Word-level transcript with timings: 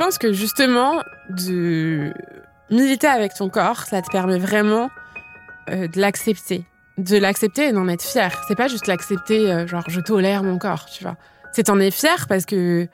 pense 0.00 0.16
que 0.16 0.32
justement, 0.32 1.02
de 1.28 2.14
militer 2.70 3.06
avec 3.06 3.34
ton 3.34 3.50
corps, 3.50 3.82
ça 3.82 4.00
te 4.00 4.10
permet 4.10 4.38
vraiment 4.38 4.88
euh, 5.68 5.88
de 5.88 6.00
l'accepter. 6.00 6.64
De 6.96 7.18
l'accepter 7.18 7.66
et 7.66 7.72
d'en 7.72 7.86
être 7.86 8.02
fier. 8.02 8.42
C'est 8.48 8.54
pas 8.54 8.66
juste 8.66 8.86
l'accepter, 8.86 9.52
euh, 9.52 9.66
genre 9.66 9.84
je 9.88 10.00
tolère 10.00 10.42
mon 10.42 10.58
corps, 10.58 10.86
tu 10.86 11.04
vois. 11.04 11.18
C'est 11.52 11.64
t'en 11.64 11.78
es 11.78 11.90
fier 11.90 12.26
parce 12.28 12.46
que 12.46 12.88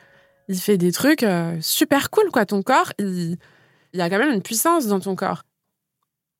il 0.48 0.58
fait 0.58 0.78
des 0.78 0.90
trucs 0.90 1.22
euh, 1.22 1.56
super 1.60 2.10
cool, 2.10 2.32
quoi. 2.32 2.44
Ton 2.44 2.64
corps, 2.64 2.92
il, 2.98 3.36
il 3.92 4.00
y 4.00 4.02
a 4.02 4.10
quand 4.10 4.18
même 4.18 4.34
une 4.34 4.42
puissance 4.42 4.88
dans 4.88 4.98
ton 4.98 5.14
corps. 5.14 5.44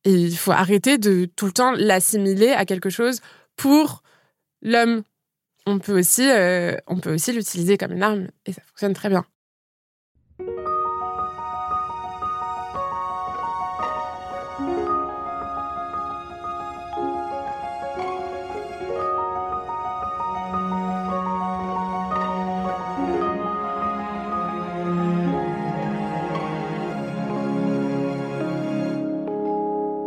Et 0.04 0.14
il 0.14 0.36
faut 0.36 0.50
arrêter 0.50 0.98
de 0.98 1.26
tout 1.36 1.46
le 1.46 1.52
temps 1.52 1.74
l'assimiler 1.76 2.50
à 2.50 2.64
quelque 2.64 2.90
chose 2.90 3.20
pour 3.54 4.02
l'homme. 4.62 5.04
On 5.64 5.78
peut 5.78 5.96
aussi, 5.96 6.28
on 6.88 6.98
peut 6.98 7.14
aussi 7.14 7.32
l'utiliser 7.32 7.78
comme 7.78 7.92
une 7.92 8.02
arme 8.02 8.26
et 8.46 8.52
ça 8.52 8.62
fonctionne 8.62 8.94
très 8.94 9.08
bien. 9.08 9.24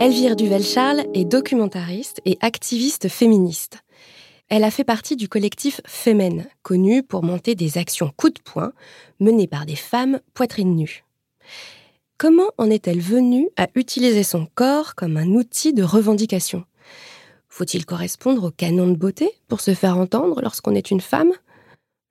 Elvire 0.01 0.37
Duvel-Charles 0.37 1.03
est 1.13 1.25
documentariste 1.25 2.21
et 2.23 2.37
activiste 2.39 3.09
féministe. 3.09 3.79
Elle 4.47 4.63
a 4.63 4.71
fait 4.71 4.85
partie 4.85 5.17
du 5.17 5.27
collectif 5.27 5.81
Femen, 5.85 6.47
connu 6.63 7.03
pour 7.03 7.21
monter 7.21 7.53
des 7.53 7.77
actions 7.77 8.09
coup 8.15 8.29
de 8.29 8.39
poing 8.39 8.71
menées 9.19 9.47
par 9.47 9.65
des 9.65 9.75
femmes 9.75 10.21
poitrine 10.33 10.73
nue. 10.77 11.03
Comment 12.17 12.49
en 12.57 12.69
est-elle 12.69 13.01
venue 13.01 13.49
à 13.57 13.67
utiliser 13.75 14.23
son 14.23 14.47
corps 14.55 14.95
comme 14.95 15.17
un 15.17 15.27
outil 15.33 15.73
de 15.73 15.83
revendication? 15.83 16.63
Faut-il 17.49 17.85
correspondre 17.85 18.45
au 18.45 18.51
canon 18.51 18.87
de 18.87 18.95
beauté 18.95 19.29
pour 19.49 19.59
se 19.59 19.73
faire 19.73 19.97
entendre 19.97 20.41
lorsqu'on 20.41 20.75
est 20.75 20.91
une 20.91 21.01
femme? 21.01 21.33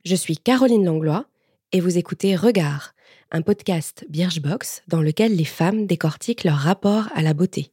Je 0.05 0.15
suis 0.15 0.37
Caroline 0.37 0.85
Langlois 0.85 1.25
et 1.73 1.81
vous 1.81 1.97
écoutez 1.97 2.37
Regard, 2.37 2.93
un 3.33 3.41
podcast 3.41 4.05
Birchbox 4.11 4.83
dans 4.89 5.01
lequel 5.01 5.35
les 5.35 5.47
femmes 5.47 5.87
décortiquent 5.87 6.45
leur 6.45 6.59
rapport 6.59 7.09
à 7.15 7.23
la 7.23 7.33
beauté. 7.33 7.73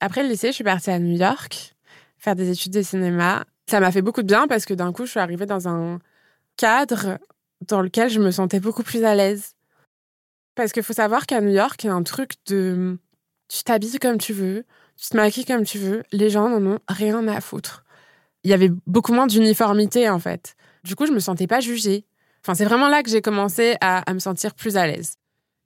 Après 0.00 0.22
le 0.22 0.28
lycée, 0.28 0.48
je 0.48 0.54
suis 0.54 0.64
partie 0.64 0.90
à 0.90 0.98
New 0.98 1.16
York 1.16 1.74
faire 2.20 2.36
des 2.36 2.50
études 2.50 2.72
de 2.72 2.82
cinéma. 2.82 3.44
Ça 3.66 3.80
m'a 3.80 3.90
fait 3.90 4.02
beaucoup 4.02 4.22
de 4.22 4.26
bien 4.26 4.46
parce 4.46 4.66
que 4.66 4.74
d'un 4.74 4.92
coup, 4.92 5.06
je 5.06 5.10
suis 5.10 5.20
arrivée 5.20 5.46
dans 5.46 5.68
un 5.68 5.98
cadre 6.56 7.18
dans 7.66 7.80
lequel 7.80 8.10
je 8.10 8.20
me 8.20 8.30
sentais 8.30 8.60
beaucoup 8.60 8.82
plus 8.82 9.04
à 9.04 9.14
l'aise. 9.14 9.54
Parce 10.54 10.72
qu'il 10.72 10.82
faut 10.82 10.92
savoir 10.92 11.26
qu'à 11.26 11.40
New 11.40 11.52
York, 11.52 11.82
il 11.82 11.86
y 11.86 11.90
a 11.90 11.94
un 11.94 12.02
truc 12.02 12.32
de... 12.46 12.98
Tu 13.48 13.62
t'habilles 13.64 13.98
comme 13.98 14.18
tu 14.18 14.32
veux, 14.32 14.64
tu 14.96 15.08
te 15.08 15.16
maquilles 15.16 15.44
comme 15.44 15.64
tu 15.64 15.78
veux, 15.78 16.04
les 16.12 16.30
gens 16.30 16.48
n'en 16.48 16.74
ont 16.74 16.78
rien 16.88 17.26
à 17.26 17.40
foutre. 17.40 17.84
Il 18.44 18.50
y 18.50 18.54
avait 18.54 18.70
beaucoup 18.86 19.12
moins 19.12 19.26
d'uniformité, 19.26 20.08
en 20.08 20.18
fait. 20.18 20.56
Du 20.84 20.94
coup, 20.94 21.06
je 21.06 21.12
me 21.12 21.20
sentais 21.20 21.46
pas 21.46 21.60
jugée. 21.60 22.04
Enfin, 22.42 22.54
c'est 22.54 22.64
vraiment 22.64 22.88
là 22.88 23.02
que 23.02 23.10
j'ai 23.10 23.20
commencé 23.20 23.76
à, 23.80 24.04
me 24.12 24.18
sentir 24.18 24.54
plus 24.54 24.76
à 24.76 24.86
l'aise. 24.86 25.16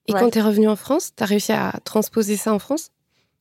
Et 0.06 0.12
quand 0.12 0.30
tu 0.30 0.38
es 0.38 0.42
revenue 0.42 0.68
en 0.68 0.76
France, 0.76 1.12
tu 1.16 1.22
as 1.22 1.26
réussi 1.26 1.52
à 1.52 1.72
transposer 1.84 2.36
ça 2.36 2.52
en 2.52 2.58
France? 2.58 2.90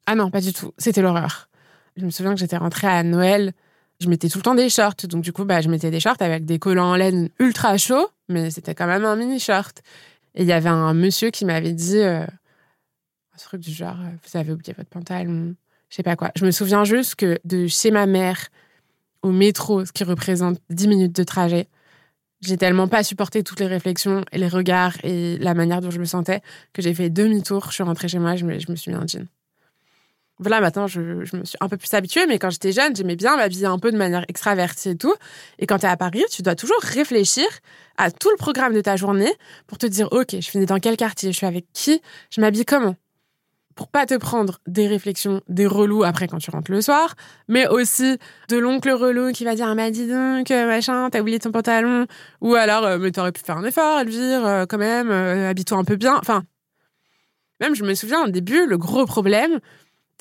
Ah 0.06 0.16
non, 0.16 0.30
pas 0.30 0.42
du 0.42 0.54
tout. 0.54 0.74
C'était 0.78 1.02
l'horreur. 1.02 1.50
Je 1.96 2.06
me 2.06 2.10
souviens 2.10 2.34
que 2.34 2.40
j'étais 2.40 2.58
rentrée 2.58 2.88
à 2.88 3.04
Noël. 3.04 3.54
Je 4.00 4.10
mettais 4.10 4.28
tout 4.28 4.40
le 4.40 4.44
temps 4.44 4.56
des 4.56 4.70
shorts. 4.70 4.96
Donc, 5.06 5.24
du 5.24 5.32
coup, 5.32 5.46
bah, 5.46 5.62
je 5.62 5.70
mettais 5.70 5.92
des 5.92 6.00
shorts 6.00 6.22
avec 6.22 6.46
des 6.46 6.60
collants 6.60 6.92
en 6.92 6.96
laine 6.96 7.30
ultra 7.40 7.78
chauds, 7.78 8.10
mais 8.28 8.52
c'était 8.52 8.76
quand 8.76 8.88
même 8.88 9.06
un 9.06 9.16
mini 9.16 9.40
short. 9.40 9.82
Et 10.36 10.42
il 10.42 10.48
y 10.48 10.52
avait 10.52 10.70
un 10.70 10.94
monsieur 10.94 11.30
qui 11.30 11.46
m'avait 11.46 11.74
dit 11.74 12.00
euh, 12.00 12.26
un 12.26 13.38
truc 13.38 13.62
du 13.62 13.72
genre 13.72 14.00
euh, 14.00 14.10
Vous 14.24 14.38
avez 14.38 14.52
oublié 14.52 14.74
votre 14.76 14.90
pantalon 14.90 15.56
Je 15.90 15.96
sais 15.96 16.04
pas 16.04 16.16
quoi. 16.16 16.32
Je 16.36 16.46
me 16.46 16.52
souviens 16.52 16.84
juste 16.84 17.16
que 17.16 17.40
de 17.46 17.68
chez 17.68 17.92
ma 17.92 18.06
mère 18.06 18.48
au 19.22 19.32
métro, 19.32 19.86
ce 19.86 19.92
qui 19.92 20.04
représente 20.04 20.60
10 20.70 20.88
minutes 20.88 21.16
de 21.16 21.24
trajet, 21.24 21.68
j'ai 22.42 22.58
tellement 22.58 22.90
pas 22.90 23.04
supporté 23.04 23.42
toutes 23.42 23.62
les 23.62 23.68
réflexions 23.68 24.26
et 24.34 24.38
les 24.38 24.50
regards 24.50 24.98
et 25.04 25.38
la 25.38 25.54
manière 25.54 25.80
dont 25.80 25.92
je 25.92 26.00
me 26.00 26.06
sentais 26.06 26.42
que 26.74 26.82
j'ai 26.82 26.94
fait 26.94 27.10
demi-tour. 27.10 27.68
Je 27.70 27.76
suis 27.76 27.84
rentrée 27.84 28.10
chez 28.10 28.20
moi, 28.20 28.36
je 28.36 28.44
me, 28.46 28.60
je 28.60 28.70
me 28.70 28.76
suis 28.76 28.92
mis 28.92 28.98
un 28.98 29.08
jean. 29.08 29.28
Voilà, 30.44 30.60
maintenant, 30.60 30.88
je, 30.88 31.00
me 31.00 31.46
suis 31.46 31.58
un 31.62 31.70
peu 31.70 31.78
plus 31.78 31.94
habituée, 31.94 32.28
mais 32.28 32.38
quand 32.38 32.50
j'étais 32.50 32.74
jeune, 32.74 32.94
j'aimais 32.94 33.16
bien 33.16 33.38
m'habiller 33.38 33.66
un 33.66 33.80
peu 33.80 33.92
de 33.92 33.98
manière 33.98 34.26
extravertie 34.28 34.90
et 34.90 34.98
tout. 34.98 35.16
Et 35.58 35.66
quand 35.66 35.80
tu 35.80 35.86
es 35.86 35.90
à 35.90 35.96
Paris, 35.96 36.24
tu 36.30 36.42
dois 36.42 36.56
toujours 36.56 36.82
réfléchir 36.82 37.46
à 37.98 38.12
tout 38.12 38.30
le 38.30 38.36
programme 38.36 38.74
de 38.74 38.82
ta 38.82 38.98
journée 38.98 39.32
pour 39.68 39.78
te 39.78 39.86
dire, 39.86 40.10
OK, 40.12 40.32
je 40.34 40.50
finis 40.50 40.66
dans 40.66 40.80
quel 40.80 40.98
quartier, 40.98 41.32
je 41.32 41.38
suis 41.38 41.48
avec 41.48 41.66
qui, 41.72 42.02
je 42.30 42.42
m'habille 42.42 42.66
comment? 42.66 42.96
Pour 43.76 43.88
pas 43.88 44.06
te 44.06 44.16
prendre 44.16 44.60
des 44.68 44.88
réflexions, 44.88 45.42
des 45.48 45.66
relous 45.66 46.04
après 46.04 46.28
quand 46.28 46.38
tu 46.38 46.52
rentres 46.52 46.70
le 46.70 46.82
soir, 46.82 47.16
mais 47.48 47.66
aussi 47.68 48.18
de 48.50 48.58
l'oncle 48.58 48.92
relou 48.92 49.32
qui 49.32 49.46
va 49.46 49.56
dire 49.56 49.68
ah, 49.68 49.90
dis 49.90 50.08
donc 50.08 50.52
machin 50.52 51.10
t'as 51.10 51.22
oublié 51.22 51.40
ton 51.40 51.52
pantalon. 51.52 52.06
Ou 52.42 52.54
alors 52.54 52.84
euh, 52.84 53.00
mais 53.00 53.10
t'aurais 53.10 53.32
pu 53.32 53.42
faire 53.44 53.58
un 53.58 53.64
effort 53.64 54.00
Elvire 54.00 54.46
euh, 54.46 54.66
quand 54.68 54.78
même 54.78 55.10
euh, 55.10 55.50
habille-toi 55.50 55.80
un 55.80 55.84
peu 55.86 55.96
bien. 55.96 56.18
Enfin 56.20 56.44
même 57.60 57.74
je 57.74 57.84
me 57.84 57.96
souviens 57.96 58.26
au 58.26 58.30
début 58.30 58.68
le 58.68 58.78
gros 58.78 59.08
problème 59.08 59.60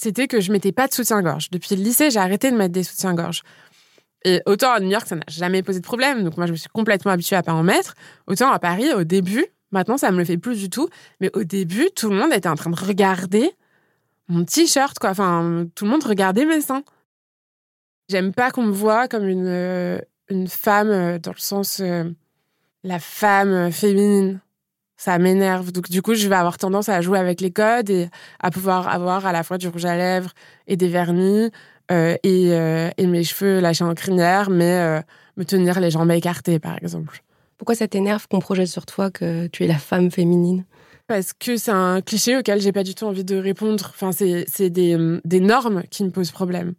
c'était 0.02 0.26
que 0.26 0.40
je 0.40 0.50
mettais 0.50 0.72
pas 0.72 0.88
de 0.88 0.92
soutien-gorge. 0.92 1.48
Depuis 1.50 1.76
le 1.76 1.82
lycée, 1.82 2.10
j'ai 2.10 2.18
arrêté 2.18 2.50
de 2.50 2.56
mettre 2.56 2.72
des 2.72 2.82
soutiens-gorge. 2.82 3.42
Et 4.24 4.42
autant 4.46 4.72
à 4.72 4.80
New 4.80 4.90
York, 4.90 5.06
ça 5.06 5.14
n'a 5.14 5.22
jamais 5.28 5.62
posé 5.62 5.78
de 5.78 5.84
problème. 5.84 6.24
Donc 6.24 6.36
moi, 6.36 6.46
je 6.46 6.52
me 6.52 6.56
suis 6.56 6.68
complètement 6.68 7.12
habituée 7.12 7.36
à 7.36 7.42
pas 7.44 7.52
en 7.52 7.62
mettre. 7.62 7.94
Autant 8.26 8.50
à 8.50 8.58
Paris, 8.58 8.92
au 8.92 9.04
début, 9.04 9.46
maintenant, 9.70 9.96
ça 9.96 10.10
me 10.10 10.18
le 10.18 10.24
fait 10.24 10.38
plus 10.38 10.58
du 10.58 10.70
tout. 10.70 10.88
Mais 11.20 11.30
au 11.34 11.44
début, 11.44 11.88
tout 11.94 12.10
le 12.10 12.16
monde 12.16 12.32
était 12.32 12.48
en 12.48 12.56
train 12.56 12.70
de 12.70 12.80
regarder 12.80 13.52
mon 14.26 14.44
t-shirt, 14.44 14.98
quoi. 14.98 15.10
Enfin, 15.10 15.66
tout 15.76 15.84
le 15.84 15.90
monde 15.92 16.02
regardait 16.02 16.46
mes 16.46 16.60
seins. 16.60 16.82
J'aime 18.08 18.32
pas 18.32 18.50
qu'on 18.50 18.64
me 18.64 18.72
voit 18.72 19.06
comme 19.06 19.28
une, 19.28 19.46
euh, 19.46 19.98
une 20.28 20.48
femme 20.48 20.90
euh, 20.90 21.18
dans 21.20 21.32
le 21.32 21.40
sens 21.40 21.78
euh, 21.80 22.10
la 22.82 22.98
femme 22.98 23.70
féminine 23.70 24.40
ça 25.02 25.18
m'énerve. 25.18 25.72
Donc, 25.72 25.90
du 25.90 26.00
coup, 26.00 26.14
je 26.14 26.28
vais 26.28 26.36
avoir 26.36 26.58
tendance 26.58 26.88
à 26.88 27.00
jouer 27.00 27.18
avec 27.18 27.40
les 27.40 27.50
codes 27.50 27.90
et 27.90 28.08
à 28.38 28.52
pouvoir 28.52 28.86
avoir 28.86 29.26
à 29.26 29.32
la 29.32 29.42
fois 29.42 29.58
du 29.58 29.66
rouge 29.66 29.84
à 29.84 29.96
lèvres 29.96 30.30
et 30.68 30.76
des 30.76 30.86
vernis 30.86 31.50
euh, 31.90 32.14
et, 32.22 32.52
euh, 32.52 32.88
et, 32.96 33.08
mes 33.08 33.24
cheveux 33.24 33.58
lâchés 33.58 33.82
en 33.82 33.94
crinière, 33.94 34.48
mais 34.48 34.78
euh, 34.78 35.00
me 35.36 35.44
tenir 35.44 35.80
les 35.80 35.90
jambes 35.90 36.12
écartées, 36.12 36.60
par 36.60 36.76
exemple. 36.80 37.24
Pourquoi 37.58 37.74
ça 37.74 37.88
t'énerve 37.88 38.28
qu'on 38.28 38.38
projette 38.38 38.68
sur 38.68 38.86
toi 38.86 39.10
que 39.10 39.48
tu 39.48 39.64
es 39.64 39.66
la 39.66 39.78
femme 39.78 40.08
féminine? 40.08 40.64
Parce 41.08 41.32
que 41.32 41.56
c'est 41.56 41.72
un 41.72 42.00
cliché 42.00 42.36
auquel 42.36 42.60
j'ai 42.60 42.70
pas 42.70 42.84
du 42.84 42.94
tout 42.94 43.04
envie 43.04 43.24
de 43.24 43.36
répondre. 43.36 43.90
Enfin, 43.92 44.12
c'est 44.12 44.70
des, 44.70 45.18
des 45.24 45.40
normes 45.40 45.82
qui 45.90 46.04
me 46.04 46.10
posent 46.10 46.30
problème 46.30 46.74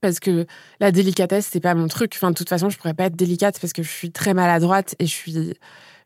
parce 0.00 0.18
que 0.18 0.44
la 0.80 0.90
délicatesse 0.90 1.48
c'est 1.50 1.60
pas 1.60 1.74
mon 1.74 1.86
truc. 1.86 2.12
Enfin, 2.16 2.30
de 2.30 2.34
toute 2.34 2.48
façon, 2.48 2.68
je 2.68 2.76
pourrais 2.76 2.94
pas 2.94 3.04
être 3.04 3.16
délicate 3.16 3.60
parce 3.60 3.72
que 3.72 3.82
je 3.82 3.90
suis 3.90 4.10
très 4.10 4.34
maladroite 4.34 4.96
et 4.98 5.06
je 5.06 5.12
suis 5.12 5.54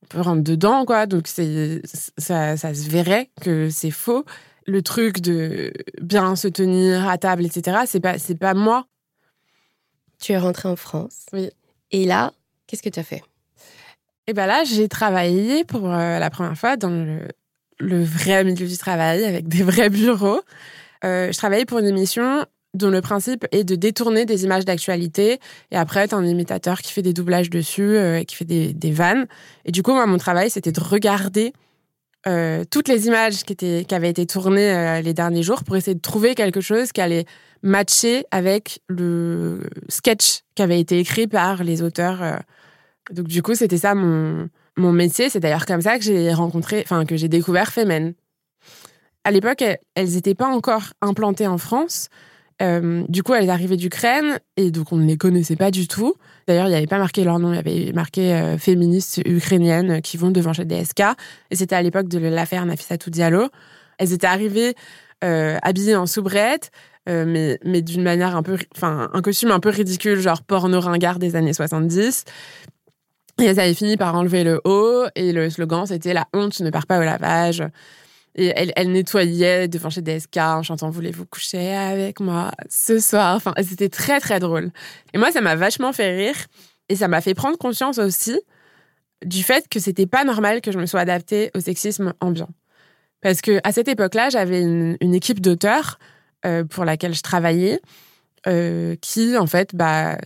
peut 0.09 0.21
rentrer 0.21 0.43
dedans, 0.43 0.85
quoi. 0.85 1.07
Donc, 1.07 1.27
c'est, 1.27 1.83
ça, 2.17 2.57
ça 2.57 2.75
se 2.75 2.89
verrait 2.89 3.31
que 3.41 3.71
c'est 3.71 3.91
faux. 3.91 4.25
Le 4.67 4.83
truc 4.83 5.21
de 5.21 5.73
bien 6.01 6.37
se 6.37 6.49
tenir 6.49 7.09
à 7.09 7.19
table, 7.19 7.47
etc., 7.47 7.79
c'est 7.87 8.01
pas, 8.01 8.19
c'est 8.19 8.35
pas 8.35 8.55
moi. 8.55 8.87
Tu 10.21 10.33
es 10.33 10.39
rentrée 10.39 10.69
en 10.69 10.77
France. 10.77 11.27
Oui. 11.33 11.51
Et 11.91 12.05
là, 12.05 12.33
qu'est-ce 12.67 12.83
que 12.83 12.89
tu 12.89 13.01
as 13.01 13.05
fait? 13.05 13.23
Et 14.27 14.35
ben 14.35 14.47
là, 14.47 14.63
j'ai 14.65 14.89
travaillé 14.89 15.65
pour 15.65 15.91
euh, 15.91 16.19
la 16.19 16.29
première 16.29 16.57
fois 16.57 16.77
dans 16.77 16.91
le, 16.91 17.29
le, 17.79 18.05
vrai 18.05 18.45
milieu 18.45 18.67
du 18.67 18.77
travail, 18.77 19.25
avec 19.25 19.49
des 19.49 19.63
vrais 19.63 19.89
bureaux. 19.89 20.43
Euh, 21.05 21.33
je 21.33 21.39
travaillais 21.39 21.65
pour 21.65 21.79
une 21.79 21.87
émission 21.87 22.45
dont 22.75 22.91
le 22.91 23.01
principe 23.01 23.47
est 23.53 23.65
de 23.65 23.75
détourner 23.75 24.25
des 24.25 24.45
images 24.45 24.65
d'actualité 24.65 25.41
et 25.71 25.77
après 25.77 26.09
t'as 26.09 26.17
un 26.17 26.27
imitateur 26.27 26.81
qui 26.81 26.93
fait 26.93 27.03
des 27.03 27.13
doublages 27.13 27.51
dessus 27.51 27.97
euh, 27.97 28.21
et 28.21 28.25
qui 28.25 28.37
fait 28.37 28.45
des, 28.45 28.73
des, 28.73 28.93
vannes. 28.93 29.27
Et 29.65 29.73
du 29.73 29.83
coup 29.83 29.93
moi 29.93 30.07
mon 30.07 30.19
travail 30.19 30.51
c'était 30.51 30.73
de 30.73 30.81
regarder 30.81 31.53
euh, 32.27 32.65
toutes 32.71 32.89
les 32.89 33.07
images 33.07 33.45
qui 33.45 33.53
étaient 33.53 33.85
qui 33.89 33.95
avaient 33.95 34.11
été 34.11 34.27
tournées 34.27 34.71
euh, 34.71 35.01
les 35.01 35.15
derniers 35.15 35.43
jours 35.43 35.65
pour 35.65 35.77
essayer 35.77 35.95
de 35.95 36.01
trouver 36.01 36.35
quelque 36.35 36.61
chose 36.61 36.93
qui 36.93 37.01
allait 37.01 37.25
matcher 37.63 38.25
avec 38.31 38.81
le 38.89 39.61
sketch 39.89 40.41
qui 40.55 40.63
avait 40.63 40.81
été 40.81 40.99
écrit 40.99 41.27
par 41.27 41.65
les 41.65 41.83
auteurs 41.83 42.39
donc 43.11 43.27
du 43.27 43.43
coup 43.43 43.55
c'était 43.55 43.79
ça 43.79 43.95
mon 43.95 44.49
mon 44.79 44.93
métier. 44.93 45.29
C'est 45.29 45.41
d'ailleurs 45.41 45.67
comme 45.67 45.83
ça 45.83 45.99
que 45.99 46.05
j'ai 46.05 46.33
rencontré 46.33 46.81
enfin 46.85 47.05
que 47.05 47.17
j'ai 47.17 47.29
découvert 47.29 47.73
Femen. 47.73 48.15
À 49.25 49.31
l'époque 49.31 49.65
elles 49.95 50.09
n'étaient 50.11 50.35
pas 50.35 50.49
encore 50.49 50.93
implantées 51.03 51.47
en 51.47 51.59
France 51.59 52.09
euh, 52.61 53.05
du 53.09 53.23
coup, 53.23 53.35
elles 53.35 53.51
arrivaient 53.51 53.77
d'Ukraine 53.77 54.41
et 54.57 54.71
donc 54.71 54.93
on 54.93 54.97
ne 54.97 55.07
les 55.07 55.17
connaissait 55.17 55.57
pas 55.57 55.71
du 55.71 55.87
tout. 55.87 56.15
D'ailleurs, 56.47 56.67
il 56.67 56.71
n'y 56.71 56.77
avait 56.77 56.87
pas 56.87 56.99
marqué 56.99 57.25
leur 57.25 57.39
nom, 57.39 57.53
il 57.53 57.57
y 57.57 57.59
avait 57.59 57.93
marqué 57.93 58.35
euh, 58.35 58.59
féministes 58.59 59.21
ukrainiennes 59.25 60.03
qui 60.03 60.17
vont 60.17 60.31
devant 60.31 60.53
chez 60.53 60.65
DSK. 60.65 61.03
Et 61.51 61.57
c'était 61.57 61.77
à 61.77 61.83
l'époque 61.83 62.09
de 62.09 62.19
l'affaire 62.19 62.67
Nafissatou 62.67 63.11
Diallo. 63.11 63.49
Elles 63.99 64.13
étaient 64.13 64.27
arrivées 64.27 64.75
euh, 65.25 65.57
habillées 65.63 65.97
en 65.97 66.07
soubrette, 66.07 66.71
euh, 67.09 67.25
mais, 67.27 67.59
mais 67.65 67.83
d'une 67.83 68.03
manière 68.03 68.37
un 68.37 68.43
peu, 68.43 68.57
enfin, 68.77 69.11
un 69.13 69.23
costume 69.23 69.51
un 69.51 69.61
peu 69.61 69.69
ridicule, 69.69 70.21
genre 70.21 70.43
porno 70.43 70.81
ringard 70.81 71.19
des 71.19 71.37
années 71.37 71.53
70. 71.53 72.25
Et 73.41 73.45
elles 73.45 73.61
avaient 73.61 73.75
fini 73.75 73.97
par 73.97 74.15
enlever 74.15 74.45
le 74.45 74.61
haut 74.65 75.05
et 75.15 75.33
le 75.33 75.49
slogan 75.49 75.87
c'était 75.87 76.13
la 76.13 76.27
honte 76.35 76.59
ne 76.61 76.71
part 76.71 76.87
pas 76.87 76.99
au 76.99 77.03
lavage. 77.03 77.63
Et 78.41 78.53
elle, 78.55 78.93
nettoyait 78.93 79.67
devant 79.67 79.91
chez 79.91 80.01
DSK 80.01 80.37
en 80.37 80.63
chantant 80.63 80.91
Voulez-vous 80.91 81.27
coucher 81.27 81.75
avec 81.75 82.21
moi 82.21 82.53
ce 82.71 83.01
soir? 83.01 83.35
Enfin, 83.35 83.53
c'était 83.67 83.89
très 83.89 84.21
très 84.21 84.39
drôle. 84.39 84.71
Et 85.13 85.19
moi, 85.19 85.33
ça 85.33 85.41
m'a 85.41 85.57
vachement 85.57 85.93
fait 85.93 86.17
rire 86.17 86.37
et 86.89 86.95
ça 86.95 87.09
m'a 87.09 87.21
fait 87.21 87.35
prendre 87.35 87.59
conscience 87.59 87.99
aussi 87.99 88.41
du 89.25 89.43
fait 89.43 89.69
que 89.69 89.81
c'était 89.81 90.07
pas 90.07 90.23
normal 90.23 90.61
que 90.61 90.71
je 90.71 90.79
me 90.79 90.87
sois 90.87 91.01
adaptée 91.01 91.51
au 91.57 91.61
sexisme 91.61 92.15
ambiant. 92.21 92.51
Parce 93.23 93.41
que 93.41 93.59
à 93.65 93.73
cette 93.73 93.89
époque-là, 93.89 94.31
j'avais 94.31 94.61
une, 94.61 94.97
une, 95.01 95.15
équipe 95.15 95.41
d'auteurs 95.41 95.99
euh, 96.47 96.63
pour 96.63 96.85
laquelle 96.85 97.15
je 97.17 97.23
travaillais, 97.23 97.81
euh, 98.47 98.95
qui 99.01 99.37
en 99.37 99.49
fait, 99.49 99.75
bah, 99.75 100.17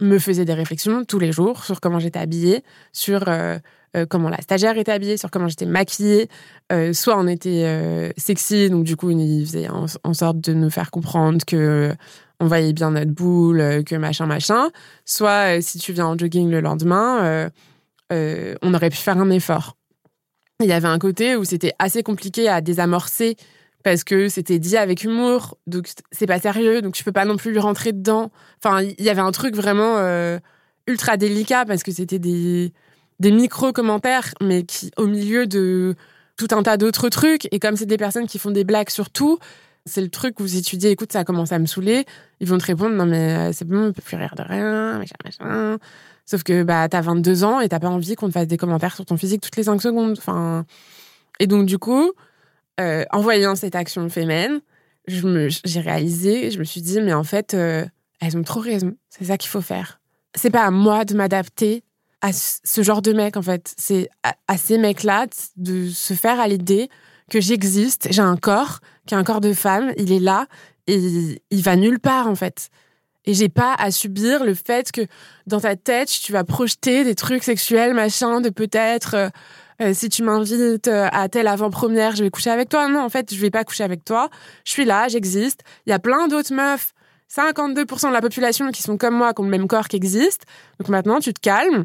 me 0.00 0.18
faisait 0.18 0.44
des 0.44 0.54
réflexions 0.54 1.04
tous 1.04 1.18
les 1.18 1.32
jours 1.32 1.64
sur 1.64 1.80
comment 1.80 1.98
j'étais 1.98 2.18
habillée, 2.18 2.62
sur 2.92 3.28
euh, 3.28 3.58
euh, 3.96 4.06
comment 4.06 4.28
la 4.28 4.40
stagiaire 4.40 4.76
était 4.78 4.92
habillée, 4.92 5.16
sur 5.16 5.30
comment 5.30 5.48
j'étais 5.48 5.66
maquillée. 5.66 6.28
Euh, 6.72 6.92
soit 6.92 7.18
on 7.18 7.26
était 7.26 8.12
sexy, 8.16 8.70
donc 8.70 8.84
du 8.84 8.96
coup, 8.96 9.10
ils 9.10 9.46
faisaient 9.46 9.68
en, 9.68 9.86
en, 10.04 10.14
sorte 10.14 10.38
de 10.40 10.52
nous 10.52 10.70
faire 10.70 10.90
comprendre 10.90 11.44
que 11.46 11.94
on 12.40 12.46
voyait 12.46 12.72
bien 12.72 12.92
notre 12.92 13.10
boule, 13.10 13.82
que 13.84 13.96
machin, 13.96 14.26
machin. 14.26 14.70
Soit 15.04 15.60
si 15.60 15.78
tu 15.78 15.92
viens 15.92 16.06
en 16.06 16.18
jogging 16.18 16.50
le 16.50 16.60
lendemain, 16.60 17.50
on 18.10 18.74
aurait 18.74 18.90
pu 18.90 18.96
faire 18.96 19.18
un 19.18 19.30
effort. 19.30 19.76
Il 20.60 20.66
y 20.66 20.72
avait 20.72 20.88
un 20.88 20.98
côté 20.98 21.36
où 21.36 21.44
c'était 21.44 21.72
assez 21.78 22.02
compliqué 22.02 22.48
à 22.48 22.60
désamorcer 22.60 23.36
parce 23.88 24.04
que 24.04 24.28
c'était 24.28 24.58
dit 24.58 24.76
avec 24.76 25.02
humour, 25.02 25.56
donc 25.66 25.88
c'est 26.12 26.26
pas 26.26 26.38
sérieux, 26.38 26.82
donc 26.82 26.94
je 26.94 27.02
peux 27.02 27.12
pas 27.12 27.24
non 27.24 27.38
plus 27.38 27.52
lui 27.52 27.58
rentrer 27.58 27.92
dedans. 27.92 28.30
Enfin, 28.62 28.82
il 28.82 29.02
y 29.02 29.08
avait 29.08 29.22
un 29.22 29.32
truc 29.32 29.56
vraiment 29.56 29.96
euh, 29.96 30.38
ultra 30.86 31.16
délicat 31.16 31.64
parce 31.64 31.82
que 31.82 31.90
c'était 31.90 32.18
des, 32.18 32.70
micro-commentaires, 33.18 34.34
mais 34.42 34.64
qui, 34.64 34.90
au 34.98 35.06
milieu 35.06 35.46
de 35.46 35.94
tout 36.36 36.48
un 36.50 36.62
tas 36.62 36.76
d'autres 36.76 37.08
trucs, 37.08 37.48
et 37.50 37.58
comme 37.58 37.76
c'est 37.76 37.86
des 37.86 37.96
personnes 37.96 38.26
qui 38.26 38.38
font 38.38 38.50
des 38.50 38.64
blagues 38.64 38.90
sur 38.90 39.08
tout, 39.08 39.38
c'est 39.86 40.02
le 40.02 40.10
truc 40.10 40.38
où 40.38 40.46
si 40.46 40.60
tu 40.60 40.76
dis, 40.76 40.88
écoute, 40.88 41.10
ça 41.10 41.24
commence 41.24 41.52
à 41.52 41.58
me 41.58 41.64
saouler, 41.64 42.04
ils 42.40 42.46
vont 42.46 42.58
te 42.58 42.66
répondre, 42.66 42.94
non 42.94 43.06
mais 43.06 43.32
euh, 43.32 43.52
c'est 43.54 43.64
bon, 43.66 43.86
on 43.86 43.92
peut 43.94 44.02
plus 44.02 44.18
rire 44.18 44.34
de 44.36 44.42
rien, 44.42 44.98
machin, 44.98 45.16
machin. 45.24 45.78
Sauf 46.26 46.42
que 46.42 46.62
bah, 46.62 46.90
t'as 46.90 47.00
22 47.00 47.44
ans 47.44 47.60
et 47.60 47.70
t'as 47.70 47.80
pas 47.80 47.88
envie 47.88 48.16
qu'on 48.16 48.26
te 48.26 48.32
fasse 48.32 48.48
des 48.48 48.58
commentaires 48.58 48.94
sur 48.94 49.06
ton 49.06 49.16
physique 49.16 49.40
toutes 49.40 49.56
les 49.56 49.62
5 49.62 49.80
secondes. 49.80 50.14
Enfin... 50.18 50.66
Et 51.40 51.46
donc, 51.46 51.66
du 51.66 51.78
coup, 51.78 52.12
euh, 52.80 53.04
en 53.10 53.20
voyant 53.20 53.56
cette 53.56 53.74
action 53.74 54.08
féminine, 54.08 54.60
j'ai 55.06 55.80
réalisé, 55.80 56.50
je 56.50 56.58
me 56.58 56.64
suis 56.64 56.82
dit, 56.82 57.00
mais 57.00 57.12
en 57.12 57.24
fait, 57.24 57.54
euh, 57.54 57.84
elles 58.20 58.36
ont 58.36 58.42
trop 58.42 58.60
raison. 58.60 58.94
C'est 59.08 59.24
ça 59.24 59.38
qu'il 59.38 59.50
faut 59.50 59.60
faire. 59.60 60.00
C'est 60.34 60.50
pas 60.50 60.64
à 60.64 60.70
moi 60.70 61.04
de 61.04 61.14
m'adapter 61.14 61.82
à 62.20 62.30
ce 62.32 62.82
genre 62.82 63.02
de 63.02 63.12
mec, 63.12 63.36
en 63.36 63.42
fait. 63.42 63.74
C'est 63.76 64.08
à, 64.22 64.56
ces 64.56 64.78
mecs-là 64.78 65.26
de 65.56 65.88
se 65.88 66.14
faire 66.14 66.40
à 66.40 66.48
l'idée 66.48 66.88
que 67.30 67.40
j'existe, 67.40 68.08
j'ai 68.10 68.22
un 68.22 68.36
corps, 68.36 68.80
qui 69.06 69.14
est 69.14 69.16
un 69.16 69.24
corps 69.24 69.40
de 69.40 69.52
femme, 69.52 69.92
il 69.96 70.12
est 70.12 70.20
là, 70.20 70.46
et 70.86 70.96
il, 70.96 71.38
il 71.50 71.62
va 71.62 71.76
nulle 71.76 72.00
part, 72.00 72.26
en 72.26 72.34
fait. 72.34 72.70
Et 73.24 73.34
j'ai 73.34 73.48
pas 73.48 73.74
à 73.74 73.90
subir 73.90 74.44
le 74.44 74.54
fait 74.54 74.90
que 74.90 75.02
dans 75.46 75.60
ta 75.60 75.76
tête, 75.76 76.08
tu 76.08 76.32
vas 76.32 76.44
projeter 76.44 77.04
des 77.04 77.14
trucs 77.14 77.44
sexuels, 77.44 77.94
machin, 77.94 78.40
de 78.40 78.50
peut-être... 78.50 79.14
Euh, 79.14 79.28
euh, 79.80 79.94
si 79.94 80.08
tu 80.08 80.22
m'invites 80.22 80.88
euh, 80.88 81.08
à 81.12 81.28
telle 81.28 81.46
avant-première, 81.46 82.16
je 82.16 82.24
vais 82.24 82.30
coucher 82.30 82.50
avec 82.50 82.68
toi. 82.68 82.88
Non, 82.88 83.00
en 83.00 83.08
fait, 83.08 83.32
je 83.32 83.40
vais 83.40 83.50
pas 83.50 83.64
coucher 83.64 83.84
avec 83.84 84.04
toi. 84.04 84.28
Je 84.64 84.72
suis 84.72 84.84
là, 84.84 85.08
j'existe. 85.08 85.62
Il 85.86 85.90
y 85.90 85.92
a 85.92 86.00
plein 86.00 86.26
d'autres 86.26 86.52
meufs, 86.52 86.92
52% 87.32 88.08
de 88.08 88.12
la 88.12 88.20
population 88.20 88.70
qui 88.72 88.82
sont 88.82 88.96
comme 88.96 89.14
moi, 89.14 89.32
qui 89.34 89.40
ont 89.40 89.44
le 89.44 89.50
même 89.50 89.68
corps 89.68 89.88
qui 89.88 89.96
existe. 89.96 90.44
Donc 90.80 90.88
maintenant, 90.88 91.20
tu 91.20 91.32
te 91.32 91.40
calmes. 91.40 91.84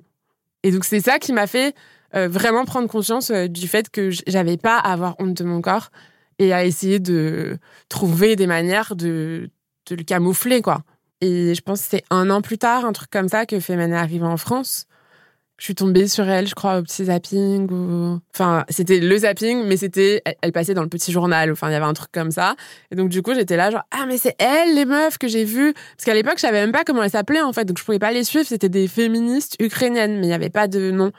Et 0.64 0.72
donc, 0.72 0.86
c'est 0.86 1.02
ça 1.02 1.20
qui 1.20 1.34
m'a 1.34 1.46
fait 1.46 1.76
euh, 2.16 2.28
vraiment 2.28 2.66
prendre 2.66 2.88
conscience 2.88 3.32
du 3.32 3.68
fait 3.68 3.90
que 3.90 4.10
j'avais 4.28 4.58
pas 4.58 4.78
à 4.78 4.94
avoir 4.94 5.16
honte 5.20 5.36
de 5.36 5.44
mon 5.44 5.62
corps 5.62 5.92
et 6.40 6.52
à 6.52 6.66
essayer 6.66 7.00
de 7.00 7.60
trouver 7.90 8.36
des 8.36 8.48
manières 8.48 8.96
de, 8.96 9.52
de 9.88 9.96
le 9.96 10.04
camoufler, 10.04 10.62
quoi. 10.62 10.82
Et 11.22 11.54
je 11.54 11.62
pense 11.62 11.84
que 11.84 11.88
c'est 11.92 12.04
un 12.10 12.30
an 12.32 12.42
plus 12.42 12.58
tard, 12.58 12.86
un 12.86 12.92
truc 12.92 13.10
comme 13.12 13.30
ça, 13.30 13.46
que 13.46 13.60
Femen 13.60 13.94
est 13.94 13.98
arrivé 13.98 14.26
en 14.26 14.38
France 14.38 14.88
je 15.58 15.66
suis 15.66 15.76
tombée 15.76 16.08
sur 16.08 16.28
elle, 16.28 16.48
je 16.48 16.56
crois, 16.56 16.80
au 16.80 16.82
petit 16.82 17.06
zapping. 17.06 17.70
Enfin, 18.34 18.66
c'était 18.70 19.00
le 19.00 19.18
zapping, 19.18 19.66
mais 19.66 19.78
c'était. 19.78 20.22
Elle 20.42 20.52
passait 20.52 20.74
dans 20.74 20.82
le 20.82 20.90
petit 20.90 21.12
journal. 21.12 21.52
Enfin, 21.52 21.70
il 21.70 21.74
y 21.74 21.76
avait 21.76 21.86
un 21.86 21.94
truc 21.94 22.12
comme 22.12 22.32
ça. 22.32 22.56
Et 22.92 22.96
donc, 22.96 23.10
du 23.10 23.22
coup, 23.22 23.34
j'étais 23.34 23.56
là, 23.56 23.70
genre, 23.70 23.84
ah, 23.92 24.06
mais 24.08 24.18
c'est 24.18 24.36
elle, 24.40 24.76
les 24.76 24.86
meufs 24.86 25.18
que 25.18 25.28
j'ai 25.28 25.46
vues. 25.46 25.74
Parce 25.74 26.06
qu'à 26.06 26.14
l'époque, 26.16 26.36
je 26.38 26.42
savais 26.42 26.60
même 26.60 26.72
pas 26.72 26.84
comment 26.84 27.04
elles 27.04 27.12
s'appelaient, 27.12 27.42
en 27.42 27.54
fait. 27.54 27.66
Donc, 27.66 27.78
je 27.78 27.84
pouvais 27.84 28.00
pas 28.00 28.12
les 28.12 28.24
suivre. 28.24 28.46
C'était 28.46 28.70
des 28.70 28.88
féministes 28.88 29.56
ukrainiennes, 29.60 30.16
mais 30.20 30.26
il 30.26 30.30
n'y 30.30 30.34
avait 30.34 30.50
pas 30.50 30.68
de 30.68 30.92
nom. 30.92 31.12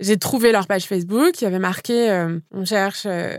J'ai 0.00 0.18
trouvé 0.18 0.52
leur 0.52 0.66
page 0.66 0.84
Facebook. 0.84 1.40
Il 1.40 1.44
y 1.44 1.46
avait 1.46 1.58
marqué 1.58 2.10
euh, 2.10 2.38
on 2.52 2.64
cherche 2.64 3.04
euh, 3.06 3.36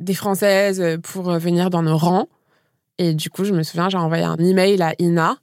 des 0.00 0.14
Françaises 0.14 0.82
pour 1.02 1.32
venir 1.38 1.70
dans 1.70 1.82
nos 1.82 1.96
rangs. 1.96 2.28
Et 2.98 3.14
du 3.14 3.30
coup, 3.30 3.44
je 3.44 3.52
me 3.52 3.62
souviens, 3.62 3.88
j'ai 3.88 3.98
envoyé 3.98 4.24
un 4.24 4.36
email 4.36 4.80
à 4.80 4.94
Ina 4.98 5.36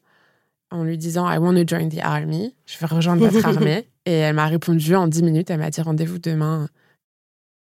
en 0.73 0.83
lui 0.83 0.97
disant 0.97 1.29
I 1.29 1.37
want 1.37 1.55
to 1.55 1.63
join 1.65 1.89
the 1.89 1.99
army. 2.01 2.53
Je 2.65 2.77
veux 2.79 2.93
rejoindre 2.93 3.27
votre 3.27 3.45
armée. 3.57 3.87
Et 4.05 4.13
elle 4.13 4.35
m'a 4.35 4.47
répondu 4.47 4.95
en 4.95 5.07
10 5.07 5.23
minutes. 5.23 5.49
Elle 5.49 5.59
m'a 5.59 5.69
dit 5.69 5.81
rendez-vous 5.81 6.19
demain. 6.19 6.67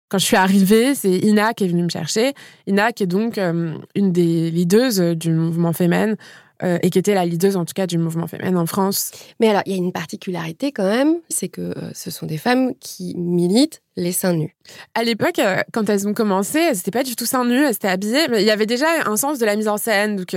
Quand 0.08 0.18
je 0.18 0.24
suis 0.24 0.36
arrivée, 0.36 0.94
c'est 0.94 1.18
Ina 1.18 1.54
qui 1.54 1.64
est 1.64 1.68
venue 1.68 1.84
me 1.84 1.88
chercher. 1.88 2.34
Ina 2.66 2.92
qui 2.92 3.04
est 3.04 3.06
donc 3.06 3.38
euh, 3.38 3.74
une 3.94 4.12
des 4.12 4.50
leaders 4.50 5.16
du 5.16 5.30
mouvement 5.32 5.72
féminin 5.72 6.16
euh, 6.62 6.78
et 6.82 6.90
qui 6.90 6.98
était 6.98 7.14
la 7.14 7.24
leader 7.24 7.56
en 7.56 7.64
tout 7.64 7.74
cas 7.74 7.88
du 7.88 7.98
mouvement 7.98 8.28
féminin 8.28 8.56
en 8.56 8.66
France. 8.66 9.10
Mais 9.40 9.48
alors, 9.48 9.62
il 9.66 9.72
y 9.72 9.74
a 9.74 9.78
une 9.78 9.90
particularité 9.90 10.70
quand 10.70 10.84
même, 10.84 11.16
c'est 11.28 11.48
que 11.48 11.60
euh, 11.60 11.90
ce 11.92 12.10
sont 12.12 12.26
des 12.26 12.38
femmes 12.38 12.74
qui 12.78 13.16
militent 13.16 13.82
les 13.96 14.12
seins 14.12 14.34
nus. 14.34 14.54
À 14.94 15.02
l'époque, 15.02 15.40
euh, 15.40 15.62
quand 15.72 15.90
elles 15.90 16.06
ont 16.06 16.14
commencé, 16.14 16.60
elles 16.60 16.76
n'étaient 16.76 16.92
pas 16.92 17.02
du 17.02 17.16
tout 17.16 17.26
seins 17.26 17.44
nus, 17.44 17.64
elles 17.64 17.74
étaient 17.74 17.88
habillées, 17.88 18.28
mais 18.30 18.42
il 18.42 18.46
y 18.46 18.52
avait 18.52 18.66
déjà 18.66 18.86
un 19.06 19.16
sens 19.16 19.40
de 19.40 19.46
la 19.46 19.56
mise 19.56 19.66
en 19.66 19.76
scène, 19.76 20.14
donc 20.14 20.36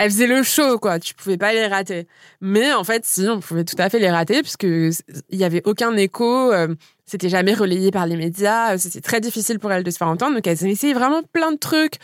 euh, 0.00 0.04
elles 0.04 0.10
faisaient 0.10 0.26
le 0.26 0.42
show, 0.42 0.78
quoi. 0.78 0.98
Tu 0.98 1.14
pouvais 1.14 1.36
pas 1.36 1.52
les 1.52 1.66
rater. 1.66 2.06
Mais 2.40 2.72
en 2.72 2.84
fait, 2.84 3.04
si, 3.04 3.28
on 3.28 3.40
pouvait 3.40 3.64
tout 3.64 3.76
à 3.78 3.90
fait 3.90 3.98
les 3.98 4.10
rater, 4.10 4.42
puisque 4.42 4.64
il 4.64 4.92
y 5.38 5.44
avait 5.44 5.62
aucun 5.64 5.96
écho, 5.96 6.52
euh, 6.52 6.74
c'était 7.06 7.28
jamais 7.28 7.54
relayé 7.54 7.90
par 7.90 8.06
les 8.06 8.16
médias, 8.16 8.78
c'était 8.78 9.00
très 9.00 9.20
difficile 9.20 9.58
pour 9.58 9.72
elles 9.72 9.84
de 9.84 9.90
se 9.90 9.98
faire 9.98 10.08
entendre, 10.08 10.34
donc 10.36 10.46
elles 10.46 10.66
essayé 10.66 10.94
vraiment 10.94 11.22
plein 11.32 11.52
de 11.52 11.58
trucs. 11.58 11.96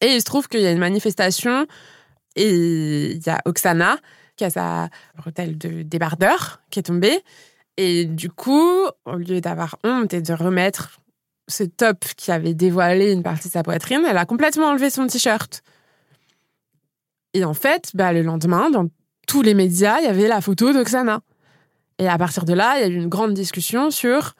Et 0.00 0.14
il 0.14 0.20
se 0.20 0.24
trouve 0.24 0.48
qu'il 0.48 0.60
y 0.60 0.66
a 0.66 0.70
une 0.70 0.78
manifestation, 0.78 1.66
et 2.36 3.12
il 3.12 3.22
y 3.24 3.30
a 3.30 3.40
Oksana, 3.44 3.98
qui 4.36 4.44
a 4.44 4.50
sa 4.50 4.88
bretelle 5.16 5.58
de 5.58 5.82
débardeur, 5.82 6.60
qui 6.70 6.78
est 6.78 6.84
tombée. 6.84 7.22
Et 7.76 8.04
du 8.04 8.30
coup, 8.30 8.86
au 9.04 9.16
lieu 9.16 9.40
d'avoir 9.40 9.76
honte 9.84 10.14
et 10.14 10.22
de 10.22 10.32
remettre 10.32 11.00
ce 11.48 11.64
top 11.64 12.04
qui 12.16 12.30
avait 12.32 12.54
dévoilé 12.54 13.12
une 13.12 13.22
partie 13.22 13.48
de 13.48 13.52
sa 13.52 13.62
poitrine, 13.62 14.02
elle 14.08 14.16
a 14.16 14.24
complètement 14.24 14.68
enlevé 14.68 14.90
son 14.90 15.06
t-shirt. 15.06 15.62
Et 17.34 17.44
en 17.44 17.54
fait, 17.54 17.90
bah, 17.94 18.12
le 18.12 18.22
lendemain, 18.22 18.70
dans 18.70 18.88
tous 19.26 19.42
les 19.42 19.54
médias, 19.54 19.98
il 20.00 20.04
y 20.04 20.08
avait 20.08 20.28
la 20.28 20.40
photo 20.40 20.72
d'Oksana. 20.72 21.20
Et 21.98 22.08
à 22.08 22.18
partir 22.18 22.44
de 22.44 22.54
là, 22.54 22.78
il 22.78 22.80
y 22.80 22.84
a 22.84 22.88
eu 22.88 22.96
une 22.96 23.08
grande 23.08 23.34
discussion 23.34 23.90
sur 23.90 24.34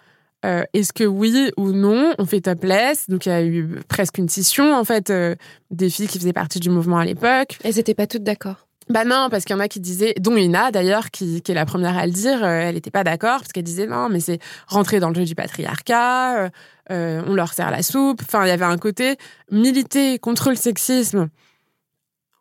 euh, 0.46 0.62
est-ce 0.72 0.94
que 0.94 1.04
oui 1.04 1.50
ou 1.58 1.72
non 1.72 2.14
on 2.18 2.24
fait 2.24 2.40
topless? 2.40 3.08
Donc 3.08 3.26
il 3.26 3.28
y 3.28 3.32
a 3.32 3.44
eu 3.44 3.80
presque 3.88 4.16
une 4.16 4.28
scission 4.28 4.74
en 4.74 4.84
fait 4.84 5.10
euh, 5.10 5.34
des 5.70 5.90
filles 5.90 6.08
qui 6.08 6.18
faisaient 6.18 6.32
partie 6.32 6.60
du 6.60 6.70
mouvement 6.70 6.98
à 6.98 7.04
l'époque. 7.04 7.58
Elles 7.62 7.74
n'étaient 7.74 7.94
pas 7.94 8.06
toutes 8.06 8.22
d'accord. 8.22 8.66
Bah 8.88 9.04
non, 9.04 9.28
parce 9.30 9.44
qu'il 9.44 9.54
y 9.54 9.58
en 9.58 9.60
a 9.60 9.68
qui 9.68 9.78
disaient, 9.78 10.14
dont 10.18 10.36
Ina 10.36 10.72
d'ailleurs, 10.72 11.10
qui, 11.12 11.42
qui, 11.42 11.52
est 11.52 11.54
la 11.54 11.66
première 11.66 11.96
à 11.96 12.06
le 12.06 12.12
dire, 12.12 12.42
euh, 12.42 12.62
elle 12.62 12.74
n'était 12.74 12.90
pas 12.90 13.04
d'accord, 13.04 13.38
parce 13.38 13.52
qu'elle 13.52 13.62
disait 13.62 13.86
non, 13.86 14.08
mais 14.08 14.18
c'est 14.18 14.40
rentrer 14.66 14.98
dans 14.98 15.10
le 15.10 15.14
jeu 15.14 15.24
du 15.24 15.36
patriarcat, 15.36 16.50
on 16.88 17.34
leur 17.34 17.52
sert 17.52 17.70
la 17.70 17.82
soupe. 17.82 18.22
Enfin, 18.22 18.44
il 18.44 18.48
y 18.48 18.52
avait 18.52 18.64
un 18.64 18.78
côté 18.78 19.16
militer 19.52 20.18
contre 20.18 20.48
le 20.48 20.56
sexisme 20.56 21.28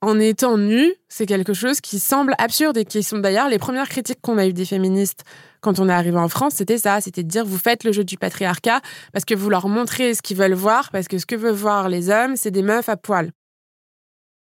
en 0.02 0.20
étant 0.20 0.58
nu, 0.58 0.94
c'est 1.10 1.26
quelque 1.26 1.54
chose 1.54 1.82
qui 1.82 2.00
semble 2.00 2.34
absurde 2.38 2.78
et 2.78 2.86
qui 2.86 3.04
sont 3.04 3.20
d'ailleurs 3.20 3.50
les 3.50 3.60
premières 3.60 3.90
critiques 3.90 4.22
qu'on 4.22 4.38
a 4.38 4.46
eues 4.48 4.54
des 4.54 4.66
féministes 4.66 5.24
quand 5.62 5.80
on 5.80 5.90
est 5.90 5.94
arrivé 5.94 6.18
en 6.18 6.30
France, 6.30 6.54
c'était 6.56 6.78
ça, 6.78 7.02
c'était 7.02 7.24
de 7.24 7.28
dire 7.28 7.46
vous 7.46 7.58
faites 7.58 7.84
le 7.84 7.92
jeu 7.92 8.04
du 8.04 8.18
patriarcat 8.18 8.82
parce 9.12 9.26
que 9.26 9.36
vous 9.36 9.50
leur 9.50 9.68
montrez 9.68 10.14
ce 10.14 10.22
qu'ils 10.22 10.38
veulent 10.38 10.54
voir, 10.54 10.90
parce 10.92 11.08
que 11.08 11.18
ce 11.18 11.26
que 11.26 11.36
veulent 11.36 11.54
voir 11.54 11.90
les 11.90 12.10
hommes, 12.10 12.36
c'est 12.36 12.52
des 12.52 12.62
meufs 12.62 12.88
à 12.88 12.96
poil. 12.96 13.32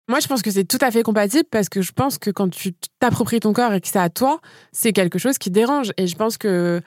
Moi, 0.09 0.21
je 0.21 0.29
pense 0.29 0.43
que 0.43 0.51
c'est 0.51 0.65
tout 0.65 0.79
à 0.83 0.91
fait 0.91 1.03
compatible 1.03 1.49
parce 1.51 1.69
que 1.69 1.83
je 1.83 1.93
pense 1.93 2.19
que 2.19 2.31
quand 2.31 2.49
tu 2.49 2.75
t'appropries 3.01 3.41
ton 3.41 3.53
corps 3.53 3.73
et 3.73 3.81
que 3.81 3.89
c'est 3.89 3.99
à 3.99 4.09
toi, 4.09 4.41
c'est 4.71 4.93
quelque 4.93 5.19
chose 5.19 5.37
qui 5.37 5.51
dérange. 5.51 5.91
Et 5.97 6.07
je 6.07 6.15
pense 6.15 6.39
que, 6.39 6.81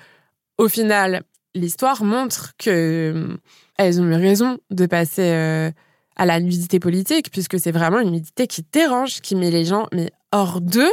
au 0.57 0.69
final, 0.69 1.23
l'histoire 1.53 2.03
montre 2.03 2.53
que 2.57 3.13
euh, 3.13 3.37
elles 3.77 3.99
ont 3.99 4.05
eu 4.05 4.13
raison 4.13 4.59
de 4.69 4.85
passer 4.85 5.33
euh, 5.33 5.71
à 6.19 6.25
la 6.25 6.39
nudité 6.39 6.79
politique 6.79 7.31
puisque 7.31 7.59
c'est 7.59 7.71
vraiment 7.71 7.99
une 7.99 8.11
nudité 8.11 8.45
qui 8.45 8.63
dérange, 8.71 9.21
qui 9.21 9.35
met 9.35 9.49
les 9.49 9.65
gens 9.65 9.87
mais 9.91 10.11
hors 10.31 10.61
d'eux. 10.61 10.91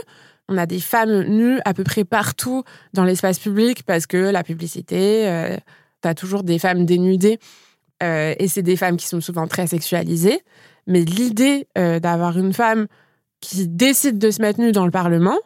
On 0.48 0.56
a 0.56 0.66
des 0.66 0.80
femmes 0.80 1.24
nues 1.24 1.58
à 1.64 1.74
peu 1.74 1.82
près 1.82 2.04
partout 2.04 2.62
dans 2.94 3.04
l'espace 3.04 3.38
public 3.38 3.82
parce 3.82 4.06
que 4.06 4.16
la 4.16 4.44
publicité, 4.44 5.28
euh, 5.28 5.56
t'as 6.00 6.14
toujours 6.14 6.44
des 6.44 6.58
femmes 6.58 6.86
dénudées 6.86 7.38
euh, 8.02 8.34
et 8.38 8.48
c'est 8.48 8.62
des 8.62 8.76
femmes 8.76 8.96
qui 8.96 9.06
sont 9.06 9.20
souvent 9.20 9.46
très 9.46 9.66
sexualisées. 9.66 10.40
Mais 10.86 11.02
l'idée 11.02 11.66
euh, 11.76 11.98
d'avoir 11.98 12.38
une 12.38 12.52
femme 12.52 12.86
qui 13.40 13.66
décide 13.68 14.18
de 14.18 14.30
se 14.30 14.40
mettre 14.40 14.60
nue 14.60 14.72
dans 14.72 14.84
le 14.84 14.90
Parlement, 14.90 15.36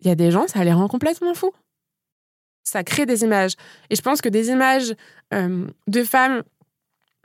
il 0.00 0.08
y 0.08 0.10
a 0.10 0.14
des 0.14 0.30
gens, 0.30 0.46
ça 0.46 0.62
les 0.64 0.72
rend 0.72 0.88
complètement 0.88 1.34
fous. 1.34 1.52
ça 2.62 2.84
crée 2.84 3.06
des 3.06 3.22
images. 3.22 3.54
Et 3.90 3.96
je 3.96 4.02
pense 4.02 4.20
que 4.20 4.28
des 4.28 4.48
images 4.48 4.94
euh, 5.32 5.66
de 5.86 6.04
femmes 6.04 6.42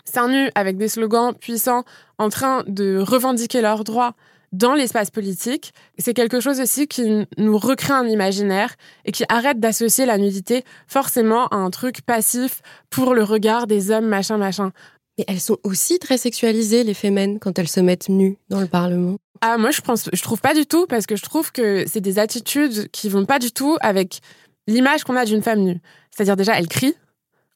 seins 0.06 0.30
nus 0.30 0.52
avec 0.56 0.78
des 0.78 0.88
slogans 0.88 1.34
puissants 1.34 1.84
en 2.18 2.30
train 2.30 2.64
de 2.68 2.98
revendiquer 3.00 3.62
leurs 3.62 3.84
droits 3.84 4.14
dans 4.52 4.74
l'espace 4.74 5.10
politique, 5.10 5.74
c'est 5.98 6.14
quelque 6.14 6.40
chose 6.42 6.60
aussi 6.60 6.88
qui 6.88 7.26
nous 7.38 7.58
recrée 7.58 7.94
un 7.94 8.06
imaginaire 8.06 8.76
et 9.06 9.12
qui 9.12 9.24
arrête 9.30 9.60
d'associer 9.60 10.06
la 10.06 10.18
nudité 10.18 10.64
forcément 10.88 11.48
à 11.48 11.56
un 11.56 11.70
truc 11.70 12.02
passif 12.02 12.62
pour 12.90 13.14
le 13.14 13.24
regard 13.24 13.66
des 13.66 13.92
hommes, 13.92 14.08
machin, 14.08 14.38
machin. 14.38 14.72
Et 15.18 15.26
elles 15.28 15.40
sont 15.40 15.58
aussi 15.64 16.00
très 16.00 16.18
sexualisées, 16.18 16.84
les 16.84 16.94
femmes, 16.94 17.40
quand 17.40 17.58
elles 17.60 17.68
se 17.68 17.80
mettent 17.80 18.10
nues 18.10 18.38
dans 18.50 18.60
le 18.60 18.68
Parlement. 18.68 19.18
Ah, 19.42 19.58
moi, 19.58 19.72
je 19.72 19.82
pense, 19.82 20.10
je 20.12 20.22
trouve 20.22 20.42
pas 20.42 20.54
du 20.54 20.66
tout, 20.66 20.86
parce 20.86 21.06
que 21.06 21.16
je 21.16 21.24
trouve 21.24 21.52
que 21.52 21.86
c'est 21.88 22.02
des 22.02 22.20
attitudes 22.20 22.90
qui 22.92 23.10
vont 23.10 23.26
pas 23.26 23.40
du 23.40 23.52
tout 23.52 23.78
avec 23.82 24.20
l'image 24.68 25.04
qu'on 25.04 25.16
a 25.16 25.26
d'une 25.26 25.42
femme 25.42 25.62
nue. 25.62 25.82
C'est-à-dire, 26.12 26.36
déjà, 26.36 26.58
elles 26.58 26.68
crient. 26.68 26.96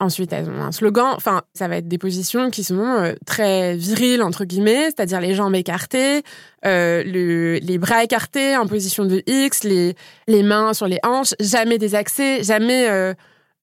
Ensuite, 0.02 0.34
elles 0.34 0.50
ont 0.50 0.62
un 0.62 0.74
slogan. 0.74 1.14
Enfin, 1.16 1.44
ça 1.54 1.70
va 1.70 1.78
être 1.78 1.88
des 1.88 1.98
positions 1.98 2.50
qui 2.50 2.66
sont 2.66 2.84
euh, 2.84 3.14
très 3.26 3.78
viriles, 3.78 4.22
entre 4.24 4.44
guillemets, 4.44 4.88
c'est-à-dire 4.88 5.22
les 5.22 5.34
jambes 5.34 5.56
écartées, 5.56 6.22
euh, 6.66 7.02
le, 7.06 7.60
les 7.60 7.78
bras 7.78 8.04
écartés 8.04 8.58
en 8.58 8.68
position 8.68 9.06
de 9.06 9.24
X, 9.26 9.64
les, 9.64 9.96
mains 10.44 10.74
sur 10.74 10.88
les 10.88 11.00
hanches, 11.04 11.34
jamais 11.40 11.78
désaxées, 11.78 12.44
jamais, 12.44 12.90
euh, 12.90 13.14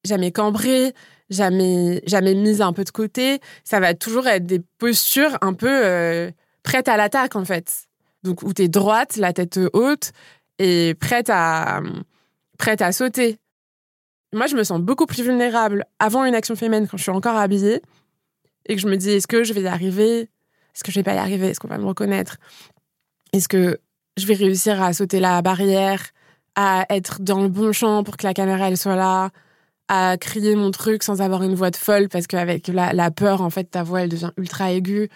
jamais 0.07 0.33
cambrées, 0.33 0.95
jamais, 1.29 2.03
jamais 2.07 2.35
mises 2.35 2.63
un 2.63 2.73
peu 2.73 2.85
de 2.85 2.91
côté. 2.91 3.41
Ça 3.63 3.79
va 3.79 3.93
toujours 3.93 4.27
être 4.27 4.47
des 4.47 4.63
postures 4.79 5.37
un 5.43 5.53
peu 5.53 6.33
prêtes 6.63 6.89
à 6.89 6.97
l'attaque, 6.97 7.37
en 7.37 7.45
fait. 7.45 7.89
Donc, 8.23 8.43
où 8.43 8.55
t'es 8.55 8.69
droite, 8.69 9.19
la 9.19 9.35
tête 9.35 9.61
haute, 9.75 10.13
et 10.59 10.95
prête 10.99 11.29
à, 11.29 11.83
prête 12.57 12.81
à 12.81 12.93
sauter 12.93 13.39
moi, 14.33 14.47
je 14.47 14.57
me 14.57 14.65
sens 14.65 14.81
beaucoup 14.81 15.07
plus 15.07 15.23
vulnérable 15.23 15.85
avant 15.99 16.25
une 16.25 16.35
action 16.35 16.57
féminine 16.57 16.89
quand 16.89 16.97
je 16.97 17.03
suis 17.03 17.11
encore 17.11 17.37
habillée 17.37 17.83
et 18.67 18.75
que 18.75 18.81
je 18.81 18.89
me 18.89 18.97
dis 18.97 19.11
est-ce 19.11 19.27
que 19.27 19.45
je 19.45 19.53
vais 19.53 19.63
y 19.63 19.67
arriver? 19.67 20.21
Est-ce 20.75 20.85
que 20.85 20.91
je 20.91 20.99
vais 20.99 21.03
pas 21.03 21.15
y 21.15 21.19
arriver? 21.19 21.49
Est-ce 21.49 21.61
qu'on 21.61 21.69
va 21.69 21.79
me 21.79 21.87
reconnaître? 21.87 22.39
Est-ce 23.33 23.49
que 23.49 23.79
je 24.17 24.27
vais 24.27 24.35
réussir 24.35 24.83
à 24.83 24.93
sauter 24.93 25.21
la 25.21 25.43
barrière, 25.43 26.03
à 26.55 26.87
être 26.91 27.21
dans 27.21 27.43
le 27.43 27.49
bon 27.49 27.73
champ 27.73 28.05
pour 28.05 28.17
que 28.17 28.27
la 28.27 28.35
caméra 28.35 28.69
elle 28.69 28.77
soit 28.77 28.97
là, 28.97 29.31
à 29.89 30.17
crier 30.19 30.57
mon 30.57 30.71
truc 30.71 31.03
sans 31.03 31.21
avoir 31.21 31.43
une 31.43 31.55
voix 31.55 31.71
de 31.71 31.77
folle 31.77 32.09
parce 32.09 32.27
qu'avec 32.27 32.69
la, 32.69 32.93
la, 32.93 33.11
peur 33.11 33.43
en 33.43 33.51
fait 33.51 33.65
ta 33.65 33.83
voix 33.83 34.03
elle 34.03 34.09
devient 34.09 34.31
ultra 34.37 34.73
aiguë. 34.73 35.09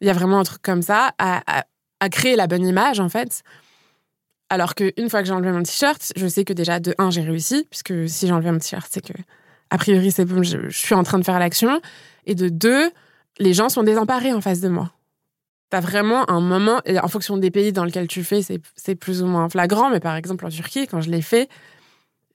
Il 0.00 0.06
y 0.06 0.10
a 0.10 0.14
vraiment 0.14 0.38
un 0.38 0.44
truc 0.44 0.62
comme 0.62 0.82
ça 0.82 1.12
à, 1.18 1.42
à 2.00 2.08
créer 2.08 2.36
la 2.36 2.46
bonne 2.46 2.66
image 2.66 3.00
en 3.00 3.08
fait. 3.08 3.42
Alors 4.52 4.74
qu'une 4.74 5.08
fois 5.08 5.22
que 5.22 5.26
j'ai 5.26 5.32
enlevé 5.32 5.50
mon 5.50 5.62
t-shirt, 5.62 6.12
je 6.14 6.26
sais 6.26 6.44
que 6.44 6.52
déjà, 6.52 6.78
de 6.78 6.94
un, 6.98 7.10
j'ai 7.10 7.22
réussi, 7.22 7.66
puisque 7.70 8.06
si 8.06 8.26
j'ai 8.26 8.34
enlevé 8.34 8.52
mon 8.52 8.58
t-shirt, 8.58 8.86
c'est 8.90 9.00
que, 9.00 9.14
a 9.70 9.78
priori, 9.78 10.10
c'est 10.10 10.26
bon, 10.26 10.42
je, 10.42 10.68
suis 10.68 10.94
en 10.94 11.04
train 11.04 11.18
de 11.18 11.24
faire 11.24 11.38
l'action. 11.38 11.80
Et 12.26 12.34
de 12.34 12.50
deux, 12.50 12.90
les 13.38 13.54
gens 13.54 13.70
sont 13.70 13.82
désemparés 13.82 14.30
en 14.34 14.42
face 14.42 14.60
de 14.60 14.68
moi. 14.68 14.92
T'as 15.70 15.80
vraiment 15.80 16.28
un 16.30 16.40
moment, 16.40 16.82
et 16.84 17.00
en 17.00 17.08
fonction 17.08 17.38
des 17.38 17.50
pays 17.50 17.72
dans 17.72 17.86
lesquels 17.86 18.08
tu 18.08 18.22
fais, 18.24 18.42
c'est 18.42 18.94
plus 18.94 19.22
ou 19.22 19.26
moins 19.26 19.48
flagrant, 19.48 19.88
mais 19.88 20.00
par 20.00 20.16
exemple 20.16 20.44
en 20.44 20.50
Turquie, 20.50 20.86
quand 20.86 21.00
je 21.00 21.08
l'ai 21.08 21.22
fait, 21.22 21.48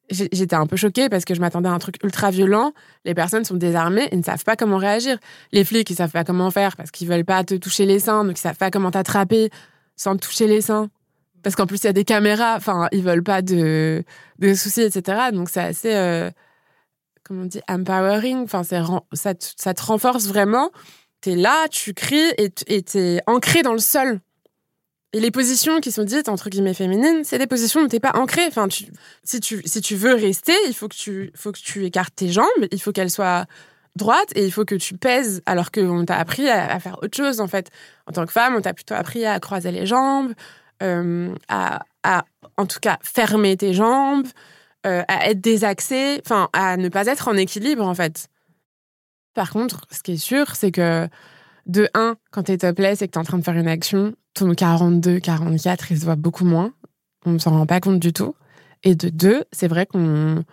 j'étais 0.09 0.55
un 0.55 0.65
peu 0.65 0.75
choquée 0.75 1.09
parce 1.09 1.23
que 1.23 1.35
je 1.35 1.39
m'attendais 1.39 1.69
à 1.69 1.73
un 1.73 1.77
truc 1.77 2.03
ultra 2.03 2.31
violent. 2.31 2.73
Les 3.05 3.13
personnes 3.13 3.45
sont 3.45 3.57
désarmées 3.57 4.07
et 4.11 4.15
ne 4.15 4.23
savent 4.23 4.43
pas 4.43 4.55
comment 4.55 4.77
réagir. 4.77 5.19
Les 5.51 5.63
flics, 5.63 5.87
ils 5.87 5.95
savent 5.95 6.09
pas 6.09 6.23
comment 6.23 6.49
faire 6.49 6.77
parce 6.77 6.89
qu'ils 6.89 7.07
veulent 7.07 7.25
pas 7.25 7.43
te 7.43 7.53
toucher 7.53 7.85
les 7.85 7.99
seins, 7.99 8.25
donc 8.25 8.39
ils 8.39 8.41
savent 8.41 8.57
pas 8.57 8.71
comment 8.71 8.89
t'attraper 8.89 9.51
sans 9.95 10.15
te 10.15 10.25
toucher 10.25 10.47
les 10.47 10.61
seins 10.61 10.89
parce 11.43 11.55
qu'en 11.55 11.65
plus 11.65 11.83
il 11.83 11.85
y 11.85 11.89
a 11.89 11.93
des 11.93 12.03
caméras, 12.03 12.55
enfin 12.55 12.87
ils 12.91 13.03
veulent 13.03 13.23
pas 13.23 13.41
de, 13.41 14.03
de 14.39 14.53
soucis, 14.53 14.81
etc. 14.81 15.31
Donc 15.31 15.49
c'est 15.49 15.61
assez, 15.61 15.93
euh, 15.93 16.29
comment 17.23 17.43
on 17.43 17.45
dit, 17.45 17.61
empowering. 17.67 18.43
Enfin 18.43 18.63
ça, 18.63 19.35
te, 19.35 19.45
ça 19.55 19.73
te 19.73 19.83
renforce 19.83 20.27
vraiment. 20.27 20.71
T'es 21.21 21.35
là, 21.35 21.67
tu 21.69 21.93
cries 21.93 22.31
et 22.37 22.49
t'es 22.83 23.21
ancré 23.25 23.63
dans 23.63 23.73
le 23.73 23.79
sol. 23.79 24.21
Et 25.13 25.19
les 25.19 25.31
positions 25.31 25.79
qui 25.79 25.91
sont 25.91 26.03
dites 26.03 26.27
entre 26.27 26.49
guillemets 26.49 26.73
féminines, 26.73 27.23
c'est 27.23 27.37
des 27.37 27.47
positions 27.47 27.81
où 27.81 27.87
t'es 27.87 27.99
pas 27.99 28.11
ancré. 28.15 28.41
Enfin, 28.47 28.67
si 29.23 29.39
tu 29.39 29.61
si 29.65 29.81
tu 29.81 29.95
veux 29.95 30.13
rester, 30.13 30.53
il 30.67 30.73
faut 30.73 30.87
que 30.89 30.95
tu 30.95 31.31
faut 31.33 31.51
que 31.51 31.59
tu 31.59 31.85
écartes 31.85 32.13
tes 32.15 32.29
jambes, 32.29 32.45
il 32.71 32.81
faut 32.81 32.91
qu'elles 32.91 33.09
soient 33.09 33.45
droites 33.95 34.31
et 34.35 34.45
il 34.45 34.51
faut 34.51 34.65
que 34.65 34.75
tu 34.75 34.95
pèses. 34.97 35.41
Alors 35.45 35.71
qu'on 35.71 36.03
t'a 36.05 36.17
appris 36.17 36.49
à, 36.49 36.71
à, 36.71 36.79
faire 36.79 36.99
autre 37.01 37.15
chose 37.15 37.39
en 37.39 37.47
fait. 37.47 37.71
En 38.05 38.11
tant 38.11 38.25
que 38.25 38.33
femme, 38.33 38.55
on 38.57 38.61
t'a 38.61 38.73
plutôt 38.73 38.95
appris 38.95 39.25
à 39.25 39.39
croiser 39.39 39.71
les 39.71 39.85
jambes, 39.85 40.33
euh, 40.83 41.33
à, 41.47 41.79
en 42.57 42.65
tout 42.65 42.79
cas, 42.79 42.97
fermer 43.01 43.57
tes 43.57 43.73
jambes, 43.73 44.27
euh, 44.85 45.03
à 45.07 45.29
être 45.29 45.41
désaxé, 45.41 46.21
enfin, 46.25 46.49
à 46.53 46.77
ne 46.77 46.89
pas 46.89 47.07
être 47.07 47.27
en 47.27 47.35
équilibre, 47.35 47.85
en 47.85 47.95
fait. 47.95 48.27
Par 49.33 49.51
contre, 49.51 49.85
ce 49.91 50.01
qui 50.01 50.13
est 50.13 50.17
sûr, 50.17 50.55
c'est 50.55 50.71
que 50.71 51.07
de 51.65 51.89
1, 51.93 52.15
quand 52.31 52.43
t'es 52.43 52.57
topless 52.57 53.01
et 53.01 53.07
que 53.07 53.11
t'es 53.11 53.17
en 53.17 53.23
train 53.23 53.37
de 53.37 53.43
faire 53.43 53.57
une 53.57 53.67
action, 53.67 54.15
ton 54.33 54.53
42, 54.53 55.19
44, 55.19 55.91
il 55.91 55.99
se 55.99 56.05
voit 56.05 56.15
beaucoup 56.15 56.45
moins. 56.45 56.73
On 57.25 57.31
ne 57.31 57.39
s'en 57.39 57.51
rend 57.51 57.65
pas 57.65 57.79
compte 57.79 57.99
du 57.99 58.13
tout. 58.13 58.35
Et 58.83 58.95
de 58.95 59.09
2, 59.09 59.43
c'est 59.51 59.67
vrai 59.67 59.85
qu'on 59.85 60.43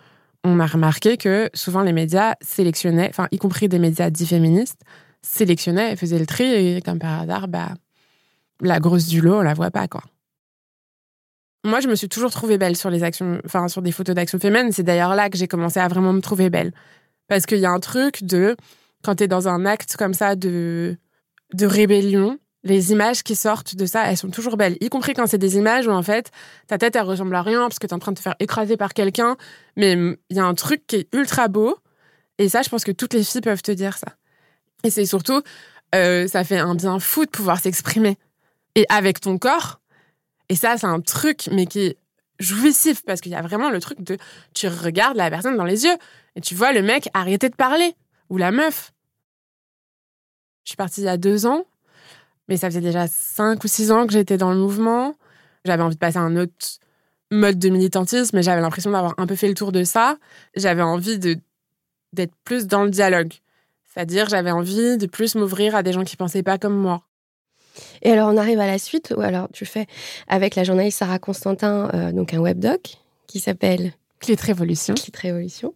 on 0.43 0.59
a 0.59 0.65
remarqué 0.65 1.17
que 1.17 1.49
souvent 1.53 1.81
les 1.81 1.93
médias 1.93 2.35
sélectionnaient, 2.41 3.09
enfin, 3.09 3.27
y 3.31 3.37
compris 3.37 3.67
des 3.67 3.79
médias 3.79 4.09
dits 4.09 4.27
féministes, 4.27 4.81
sélectionnaient 5.21 5.93
et 5.93 5.95
faisaient 5.95 6.19
le 6.19 6.27
tri 6.27 6.43
et 6.43 6.81
comme 6.81 6.99
par 6.99 7.21
hasard, 7.21 7.47
bah, 7.47 7.73
la 8.61 8.79
grosse 8.79 9.07
du 9.07 9.21
lot, 9.21 9.39
on 9.39 9.41
la 9.41 9.53
voit 9.53 9.71
pas, 9.71 9.87
quoi. 9.87 10.03
Moi, 11.65 11.79
je 11.79 11.87
me 11.87 11.95
suis 11.95 12.07
toujours 12.07 12.29
trouvée 12.29 12.59
belle 12.59 12.77
sur 12.77 12.91
les 12.91 13.03
actions, 13.03 13.41
enfin, 13.43 13.67
sur 13.67 13.81
des 13.81 13.91
photos 13.91 14.13
d'actions 14.13 14.37
féminines. 14.37 14.71
C'est 14.71 14.83
d'ailleurs 14.83 15.15
là 15.15 15.31
que 15.31 15.37
j'ai 15.37 15.47
commencé 15.47 15.79
à 15.79 15.87
vraiment 15.87 16.13
me 16.13 16.21
trouver 16.21 16.51
belle. 16.51 16.71
Parce 17.27 17.47
qu'il 17.47 17.57
y 17.57 17.65
a 17.65 17.71
un 17.71 17.79
truc 17.79 18.23
de, 18.23 18.55
quand 19.03 19.15
t'es 19.15 19.27
dans 19.27 19.47
un 19.47 19.65
acte 19.65 19.97
comme 19.97 20.13
ça 20.13 20.35
de, 20.35 20.95
de 21.53 21.65
rébellion, 21.65 22.37
les 22.63 22.91
images 22.91 23.23
qui 23.23 23.35
sortent 23.35 23.75
de 23.75 23.87
ça, 23.87 24.05
elles 24.05 24.17
sont 24.17 24.29
toujours 24.29 24.57
belles. 24.57 24.77
Y 24.79 24.89
compris 24.89 25.15
quand 25.15 25.25
c'est 25.25 25.39
des 25.39 25.57
images 25.57 25.87
où, 25.87 25.91
en 25.91 26.03
fait, 26.03 26.29
ta 26.67 26.77
tête, 26.77 26.95
elle 26.95 27.01
ressemble 27.01 27.33
à 27.35 27.41
rien 27.41 27.61
parce 27.61 27.79
que 27.79 27.87
t'es 27.87 27.93
en 27.93 27.99
train 27.99 28.11
de 28.11 28.17
te 28.17 28.21
faire 28.21 28.35
écraser 28.39 28.77
par 28.77 28.93
quelqu'un. 28.93 29.35
Mais 29.75 29.93
il 30.29 30.37
y 30.37 30.39
a 30.39 30.45
un 30.45 30.53
truc 30.53 30.85
qui 30.85 30.97
est 30.97 31.15
ultra 31.15 31.47
beau. 31.47 31.75
Et 32.37 32.47
ça, 32.47 32.61
je 32.61 32.69
pense 32.69 32.83
que 32.83 32.91
toutes 32.91 33.15
les 33.15 33.23
filles 33.23 33.41
peuvent 33.41 33.63
te 33.63 33.71
dire 33.71 33.97
ça. 33.97 34.07
Et 34.83 34.91
c'est 34.91 35.07
surtout, 35.07 35.41
euh, 35.95 36.27
ça 36.27 36.43
fait 36.43 36.59
un 36.59 36.75
bien 36.75 36.99
fou 36.99 37.25
de 37.25 37.31
pouvoir 37.31 37.59
s'exprimer. 37.59 38.19
Et 38.75 38.85
avec 38.89 39.19
ton 39.19 39.39
corps, 39.39 39.79
et 40.49 40.55
ça, 40.55 40.77
c'est 40.77 40.87
un 40.87 41.01
truc, 41.01 41.49
mais 41.51 41.65
qui 41.65 41.79
est 41.79 41.97
jouissif, 42.39 43.03
parce 43.03 43.21
qu'il 43.21 43.31
y 43.31 43.35
a 43.35 43.41
vraiment 43.41 43.69
le 43.69 43.79
truc 43.79 44.01
de 44.01 44.17
tu 44.53 44.67
regardes 44.67 45.17
la 45.17 45.29
personne 45.29 45.57
dans 45.57 45.63
les 45.63 45.85
yeux 45.85 45.95
et 46.35 46.41
tu 46.41 46.53
vois 46.53 46.73
le 46.73 46.81
mec 46.81 47.09
arrêter 47.13 47.49
de 47.49 47.55
parler, 47.55 47.95
ou 48.29 48.37
la 48.37 48.51
meuf. 48.51 48.91
Je 50.63 50.71
suis 50.71 50.77
partie 50.77 51.01
il 51.01 51.05
y 51.05 51.09
a 51.09 51.17
deux 51.17 51.45
ans, 51.45 51.65
mais 52.47 52.57
ça 52.57 52.69
faisait 52.69 52.81
déjà 52.81 53.07
cinq 53.07 53.63
ou 53.63 53.67
six 53.67 53.91
ans 53.91 54.05
que 54.05 54.13
j'étais 54.13 54.37
dans 54.37 54.51
le 54.51 54.57
mouvement. 54.57 55.15
J'avais 55.63 55.83
envie 55.83 55.95
de 55.95 55.99
passer 55.99 56.17
à 56.17 56.21
un 56.21 56.35
autre 56.35 56.79
mode 57.31 57.57
de 57.57 57.69
militantisme, 57.69 58.35
mais 58.35 58.43
j'avais 58.43 58.61
l'impression 58.61 58.91
d'avoir 58.91 59.13
un 59.17 59.27
peu 59.27 59.35
fait 59.35 59.47
le 59.47 59.53
tour 59.53 59.71
de 59.71 59.83
ça. 59.83 60.17
J'avais 60.55 60.81
envie 60.81 61.17
d'être 61.19 62.35
plus 62.43 62.67
dans 62.67 62.83
le 62.83 62.89
dialogue. 62.89 63.33
C'est-à-dire, 63.85 64.27
j'avais 64.27 64.51
envie 64.51 64.97
de 64.97 65.07
plus 65.07 65.35
m'ouvrir 65.35 65.75
à 65.75 65.83
des 65.83 65.93
gens 65.93 66.03
qui 66.03 66.17
pensaient 66.17 66.43
pas 66.43 66.57
comme 66.57 66.75
moi. 66.75 67.03
Et 68.01 68.11
alors, 68.11 68.29
on 68.29 68.37
arrive 68.37 68.59
à 68.59 68.67
la 68.67 68.77
suite, 68.77 69.13
où 69.15 69.21
alors 69.21 69.47
tu 69.53 69.65
fais 69.65 69.87
avec 70.27 70.55
la 70.55 70.63
journaliste 70.63 70.99
Sarah 70.99 71.19
Constantin 71.19 71.89
euh, 71.93 72.11
donc 72.11 72.33
un 72.33 72.39
webdoc 72.39 72.97
qui 73.27 73.39
s'appelle 73.39 73.93
de 74.27 74.35
Révolution. 74.41 74.95
De 74.95 75.17
Révolution. 75.19 75.75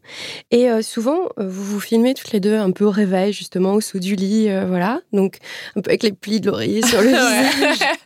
Et 0.50 0.72
euh, 0.72 0.82
souvent, 0.82 1.30
euh, 1.38 1.48
vous 1.48 1.64
vous 1.64 1.80
filmez 1.80 2.16
toutes 2.16 2.32
les 2.32 2.40
deux 2.40 2.56
un 2.56 2.72
peu 2.72 2.86
au 2.86 2.90
réveil, 2.90 3.32
justement, 3.32 3.74
au 3.74 3.82
sous 3.82 4.00
du 4.00 4.16
lit, 4.16 4.50
voilà. 4.68 5.02
Donc, 5.14 5.38
un 5.76 5.82
peu 5.82 5.92
avec 5.92 6.02
les 6.04 6.14
plis 6.14 6.42
de 6.42 6.48
l'oreiller 6.48 6.82
sur 6.82 7.02
le 7.02 7.10
visage. 7.10 7.98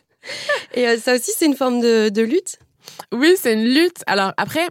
Et 0.74 0.98
ça 0.98 1.14
aussi, 1.14 1.32
c'est 1.36 1.46
une 1.46 1.56
forme 1.56 1.80
de, 1.80 2.10
de 2.10 2.22
lutte? 2.22 2.58
Oui, 3.12 3.36
c'est 3.40 3.54
une 3.54 3.64
lutte. 3.64 4.02
Alors, 4.06 4.34
après, 4.36 4.66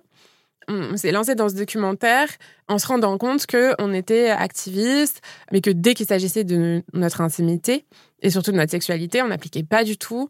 on 0.67 0.97
s'est 0.97 1.11
lancé 1.11 1.35
dans 1.35 1.49
ce 1.49 1.55
documentaire 1.55 2.27
en 2.67 2.77
se 2.77 2.87
rendant 2.87 3.17
compte 3.17 3.45
qu'on 3.45 3.93
était 3.93 4.29
activiste, 4.29 5.21
mais 5.51 5.61
que 5.61 5.69
dès 5.69 5.93
qu'il 5.93 6.05
s'agissait 6.05 6.43
de 6.43 6.83
notre 6.93 7.21
intimité 7.21 7.85
et 8.23 8.29
surtout 8.29 8.51
de 8.51 8.57
notre 8.57 8.71
sexualité, 8.71 9.21
on 9.21 9.27
n'appliquait 9.27 9.63
pas 9.63 9.83
du 9.83 9.97
tout 9.97 10.29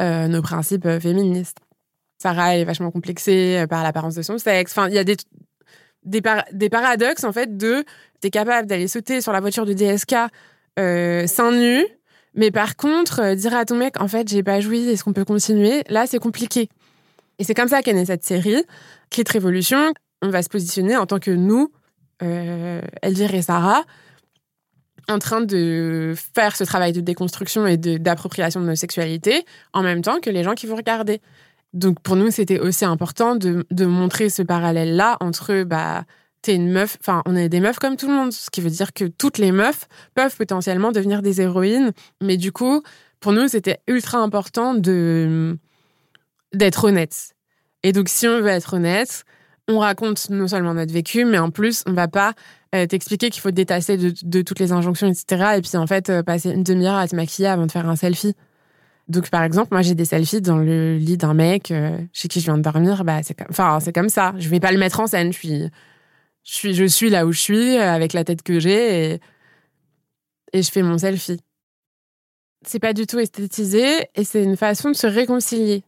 euh, 0.00 0.26
nos 0.26 0.42
principes 0.42 0.86
euh, 0.86 0.98
féministes. 0.98 1.58
Sarah 2.18 2.56
est 2.56 2.64
vachement 2.64 2.90
complexée 2.90 3.58
euh, 3.58 3.66
par 3.66 3.82
l'apparence 3.82 4.14
de 4.14 4.22
son 4.22 4.38
sexe. 4.38 4.72
Enfin, 4.72 4.88
il 4.88 4.94
y 4.94 4.98
a 4.98 5.04
des, 5.04 5.16
des, 6.04 6.68
paradoxes, 6.70 7.24
en 7.24 7.32
fait, 7.32 7.56
de 7.56 7.84
t'es 8.20 8.30
capable 8.30 8.66
d'aller 8.66 8.88
sauter 8.88 9.20
sur 9.20 9.32
la 9.32 9.40
voiture 9.40 9.66
de 9.66 9.74
DSK 9.74 10.14
euh, 10.78 11.26
seins 11.26 11.52
nus, 11.52 11.86
mais 12.34 12.50
par 12.50 12.76
contre, 12.76 13.34
dire 13.34 13.54
à 13.54 13.64
ton 13.64 13.76
mec, 13.76 14.00
en 14.00 14.08
fait, 14.08 14.28
j'ai 14.28 14.42
pas 14.42 14.60
joui, 14.60 14.88
est-ce 14.88 15.04
qu'on 15.04 15.12
peut 15.12 15.24
continuer? 15.24 15.84
Là, 15.88 16.06
c'est 16.06 16.18
compliqué. 16.18 16.68
Et 17.38 17.44
c'est 17.44 17.54
comme 17.54 17.68
ça 17.68 17.82
qu'est 17.82 17.92
née 17.92 18.06
cette 18.06 18.24
série, 18.24 18.62
de 19.16 19.32
Révolution. 19.32 19.92
On 20.22 20.30
va 20.30 20.42
se 20.42 20.48
positionner 20.48 20.96
en 20.96 21.06
tant 21.06 21.18
que 21.18 21.30
nous, 21.30 21.70
euh, 22.22 22.80
Elvire 23.02 23.34
et 23.34 23.42
Sarah, 23.42 23.84
en 25.08 25.18
train 25.18 25.40
de 25.40 26.14
faire 26.34 26.56
ce 26.56 26.64
travail 26.64 26.92
de 26.92 27.00
déconstruction 27.00 27.66
et 27.66 27.76
d'appropriation 27.76 28.60
de, 28.60 28.66
nos 28.66 28.74
sexualités, 28.74 29.44
en 29.72 29.82
même 29.82 30.02
temps 30.02 30.18
que 30.20 30.30
les 30.30 30.42
gens 30.42 30.54
qui 30.54 30.66
vont 30.66 30.76
regarder. 30.76 31.20
Donc 31.72 32.00
pour 32.00 32.16
nous, 32.16 32.30
c'était 32.30 32.58
aussi 32.58 32.84
important 32.84 33.36
de, 33.36 33.66
de 33.70 33.84
montrer 33.86 34.30
ce 34.30 34.42
parallèle-là 34.42 35.16
entre 35.20 35.62
bah, 35.64 36.04
t'es 36.42 36.54
une 36.54 36.70
meuf, 36.70 36.96
enfin, 37.00 37.22
on 37.26 37.36
est 37.36 37.48
des 37.48 37.60
meufs 37.60 37.78
comme 37.78 37.96
tout 37.96 38.08
le 38.08 38.14
monde, 38.14 38.32
ce 38.32 38.50
qui 38.50 38.60
veut 38.60 38.70
dire 38.70 38.92
que 38.92 39.04
toutes 39.04 39.38
les 39.38 39.52
meufs 39.52 39.88
peuvent 40.14 40.34
potentiellement 40.36 40.92
devenir 40.92 41.22
des 41.22 41.40
héroïnes. 41.40 41.92
Mais 42.22 42.36
du 42.36 42.52
coup, 42.52 42.82
pour 43.20 43.32
nous, 43.32 43.48
c'était 43.48 43.78
ultra 43.88 44.18
important 44.18 44.74
de 44.74 45.58
d'être 46.52 46.84
honnête. 46.84 47.34
Et 47.82 47.92
donc, 47.92 48.08
si 48.08 48.26
on 48.26 48.40
veut 48.40 48.48
être 48.48 48.74
honnête, 48.74 49.24
on 49.68 49.78
raconte 49.78 50.30
non 50.30 50.48
seulement 50.48 50.74
notre 50.74 50.92
vécu, 50.92 51.24
mais 51.24 51.38
en 51.38 51.50
plus, 51.50 51.82
on 51.86 51.92
va 51.92 52.08
pas 52.08 52.34
euh, 52.74 52.86
t'expliquer 52.86 53.30
qu'il 53.30 53.40
faut 53.40 53.50
te 53.50 53.56
détasser 53.56 53.96
de, 53.96 54.42
toutes 54.42 54.60
les 54.60 54.72
injonctions, 54.72 55.08
etc. 55.08 55.54
Et 55.58 55.62
puis, 55.62 55.76
en 55.76 55.86
fait, 55.86 56.10
euh, 56.10 56.22
passer 56.22 56.50
une 56.50 56.62
demi-heure 56.62 56.96
à 56.96 57.08
te 57.08 57.16
maquiller 57.16 57.48
avant 57.48 57.66
de 57.66 57.72
faire 57.72 57.88
un 57.88 57.96
selfie. 57.96 58.34
Donc, 59.08 59.30
par 59.30 59.42
exemple, 59.42 59.68
moi, 59.72 59.82
j'ai 59.82 59.94
des 59.94 60.04
selfies 60.04 60.40
dans 60.40 60.58
le 60.58 60.96
lit 60.96 61.16
d'un 61.16 61.34
mec 61.34 61.70
euh, 61.70 61.98
chez 62.12 62.28
qui 62.28 62.40
je 62.40 62.46
viens 62.46 62.58
de 62.58 62.62
dormir. 62.62 63.04
Bah, 63.04 63.22
c'est 63.22 63.34
comme, 63.34 63.48
enfin, 63.50 63.78
c'est 63.80 63.92
comme 63.92 64.08
ça. 64.08 64.34
Je 64.38 64.48
vais 64.48 64.60
pas 64.60 64.72
le 64.72 64.78
mettre 64.78 65.00
en 65.00 65.06
scène. 65.06 65.32
Je 65.32 65.38
suis, 65.38 65.62
je 66.44 66.52
suis, 66.52 66.74
je 66.74 66.84
suis 66.84 67.10
là 67.10 67.26
où 67.26 67.32
je 67.32 67.40
suis, 67.40 67.76
avec 67.76 68.12
la 68.12 68.24
tête 68.24 68.42
que 68.42 68.60
j'ai, 68.60 69.12
et, 69.14 69.20
et 70.52 70.62
je 70.62 70.70
fais 70.70 70.82
mon 70.82 70.98
selfie. 70.98 71.40
C'est 72.66 72.80
pas 72.80 72.92
du 72.92 73.06
tout 73.06 73.18
esthétisé, 73.18 74.08
et 74.14 74.24
c'est 74.24 74.42
une 74.42 74.56
façon 74.56 74.90
de 74.90 74.96
se 74.96 75.06
réconcilier 75.06 75.84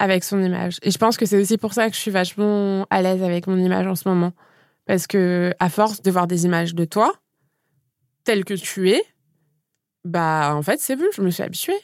avec 0.00 0.24
son 0.24 0.42
image. 0.42 0.78
Et 0.82 0.90
je 0.90 0.98
pense 0.98 1.18
que 1.18 1.26
c'est 1.26 1.36
aussi 1.36 1.58
pour 1.58 1.74
ça 1.74 1.88
que 1.90 1.94
je 1.94 2.00
suis 2.00 2.10
vachement 2.10 2.86
à 2.88 3.02
l'aise 3.02 3.22
avec 3.22 3.46
mon 3.46 3.58
image 3.58 3.86
en 3.86 3.94
ce 3.94 4.08
moment. 4.08 4.32
Parce 4.86 5.06
que, 5.06 5.54
à 5.60 5.68
force 5.68 6.00
de 6.00 6.10
voir 6.10 6.26
des 6.26 6.46
images 6.46 6.74
de 6.74 6.86
toi, 6.86 7.12
telle 8.24 8.46
que 8.46 8.54
tu 8.54 8.90
es, 8.90 9.02
bah, 10.04 10.54
en 10.56 10.62
fait, 10.62 10.80
c'est 10.80 10.96
bon, 10.96 11.04
je 11.14 11.20
me 11.20 11.30
suis 11.30 11.42
habituée. 11.42 11.78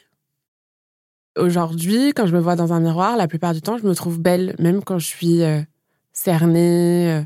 Aujourd'hui, 1.37 2.11
quand 2.15 2.25
je 2.25 2.33
me 2.33 2.39
vois 2.39 2.55
dans 2.55 2.73
un 2.73 2.79
miroir, 2.79 3.17
la 3.17 3.27
plupart 3.27 3.53
du 3.53 3.61
temps, 3.61 3.77
je 3.77 3.85
me 3.85 3.93
trouve 3.93 4.19
belle, 4.19 4.55
même 4.57 4.83
quand 4.83 4.97
je 4.97 5.05
suis 5.05 5.43
euh, 5.43 5.61
cernée. 6.11 7.13
Euh, 7.13 7.21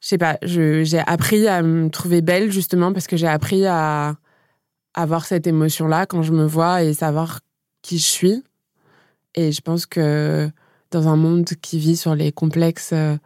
je 0.00 0.08
sais 0.08 0.18
pas, 0.18 0.38
j'ai 0.42 0.98
appris 1.06 1.46
à 1.46 1.62
me 1.62 1.88
trouver 1.88 2.20
belle 2.20 2.50
justement 2.50 2.92
parce 2.92 3.06
que 3.06 3.16
j'ai 3.16 3.28
appris 3.28 3.64
à 3.64 4.16
avoir 4.94 5.24
cette 5.24 5.46
émotion-là 5.46 6.06
quand 6.06 6.22
je 6.22 6.32
me 6.32 6.44
vois 6.44 6.82
et 6.82 6.94
savoir 6.94 7.40
qui 7.82 7.98
je 7.98 8.04
suis. 8.04 8.42
Et 9.36 9.52
je 9.52 9.60
pense 9.60 9.86
que 9.86 10.50
dans 10.90 11.08
un 11.08 11.16
monde 11.16 11.46
qui 11.60 11.78
vit 11.78 11.96
sur 11.96 12.14
les 12.14 12.32
complexes 12.32 12.90
euh, 12.92 13.16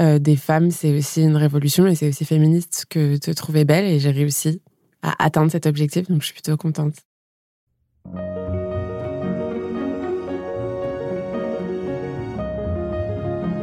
euh, 0.00 0.18
des 0.18 0.36
femmes, 0.36 0.70
c'est 0.70 0.96
aussi 0.96 1.22
une 1.22 1.36
révolution 1.36 1.86
et 1.86 1.94
c'est 1.94 2.08
aussi 2.08 2.24
féministe 2.24 2.86
que 2.88 3.18
de 3.24 3.32
trouver 3.32 3.64
belle. 3.64 3.84
Et 3.84 4.00
j'ai 4.00 4.10
réussi 4.10 4.62
à 5.02 5.22
atteindre 5.22 5.50
cet 5.50 5.66
objectif, 5.66 6.08
donc 6.08 6.20
je 6.20 6.26
suis 6.26 6.34
plutôt 6.34 6.56
contente. 6.56 6.94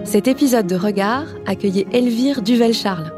Cet 0.06 0.28
épisode 0.28 0.68
de 0.68 0.76
Regard 0.76 1.26
accueillait 1.46 1.88
Elvire 1.92 2.42
Duvel-Charles. 2.42 3.12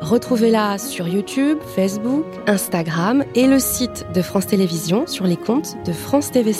Retrouvez-la 0.00 0.78
sur 0.78 1.06
YouTube, 1.06 1.58
Facebook, 1.76 2.24
Instagram 2.46 3.24
et 3.34 3.46
le 3.46 3.58
site 3.58 4.06
de 4.14 4.22
France 4.22 4.46
Télévisions 4.46 5.06
sur 5.06 5.26
les 5.26 5.36
comptes 5.36 5.76
de 5.84 5.92
France 5.92 6.30
TV. 6.30 6.54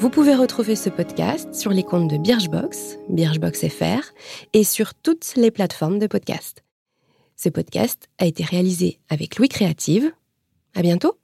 Vous 0.00 0.08
pouvez 0.08 0.34
retrouver 0.34 0.76
ce 0.76 0.88
podcast 0.88 1.52
sur 1.54 1.72
les 1.72 1.82
comptes 1.82 2.10
de 2.10 2.16
Birchbox, 2.16 2.96
Birchbox 3.10 3.68
FR, 3.68 4.14
et 4.54 4.64
sur 4.64 4.94
toutes 4.94 5.34
les 5.36 5.50
plateformes 5.50 5.98
de 5.98 6.06
podcast. 6.06 6.64
Ce 7.36 7.50
podcast 7.50 8.08
a 8.16 8.24
été 8.24 8.42
réalisé 8.42 8.98
avec 9.10 9.36
Louis 9.36 9.50
Créative. 9.50 10.10
À 10.74 10.80
bientôt! 10.80 11.18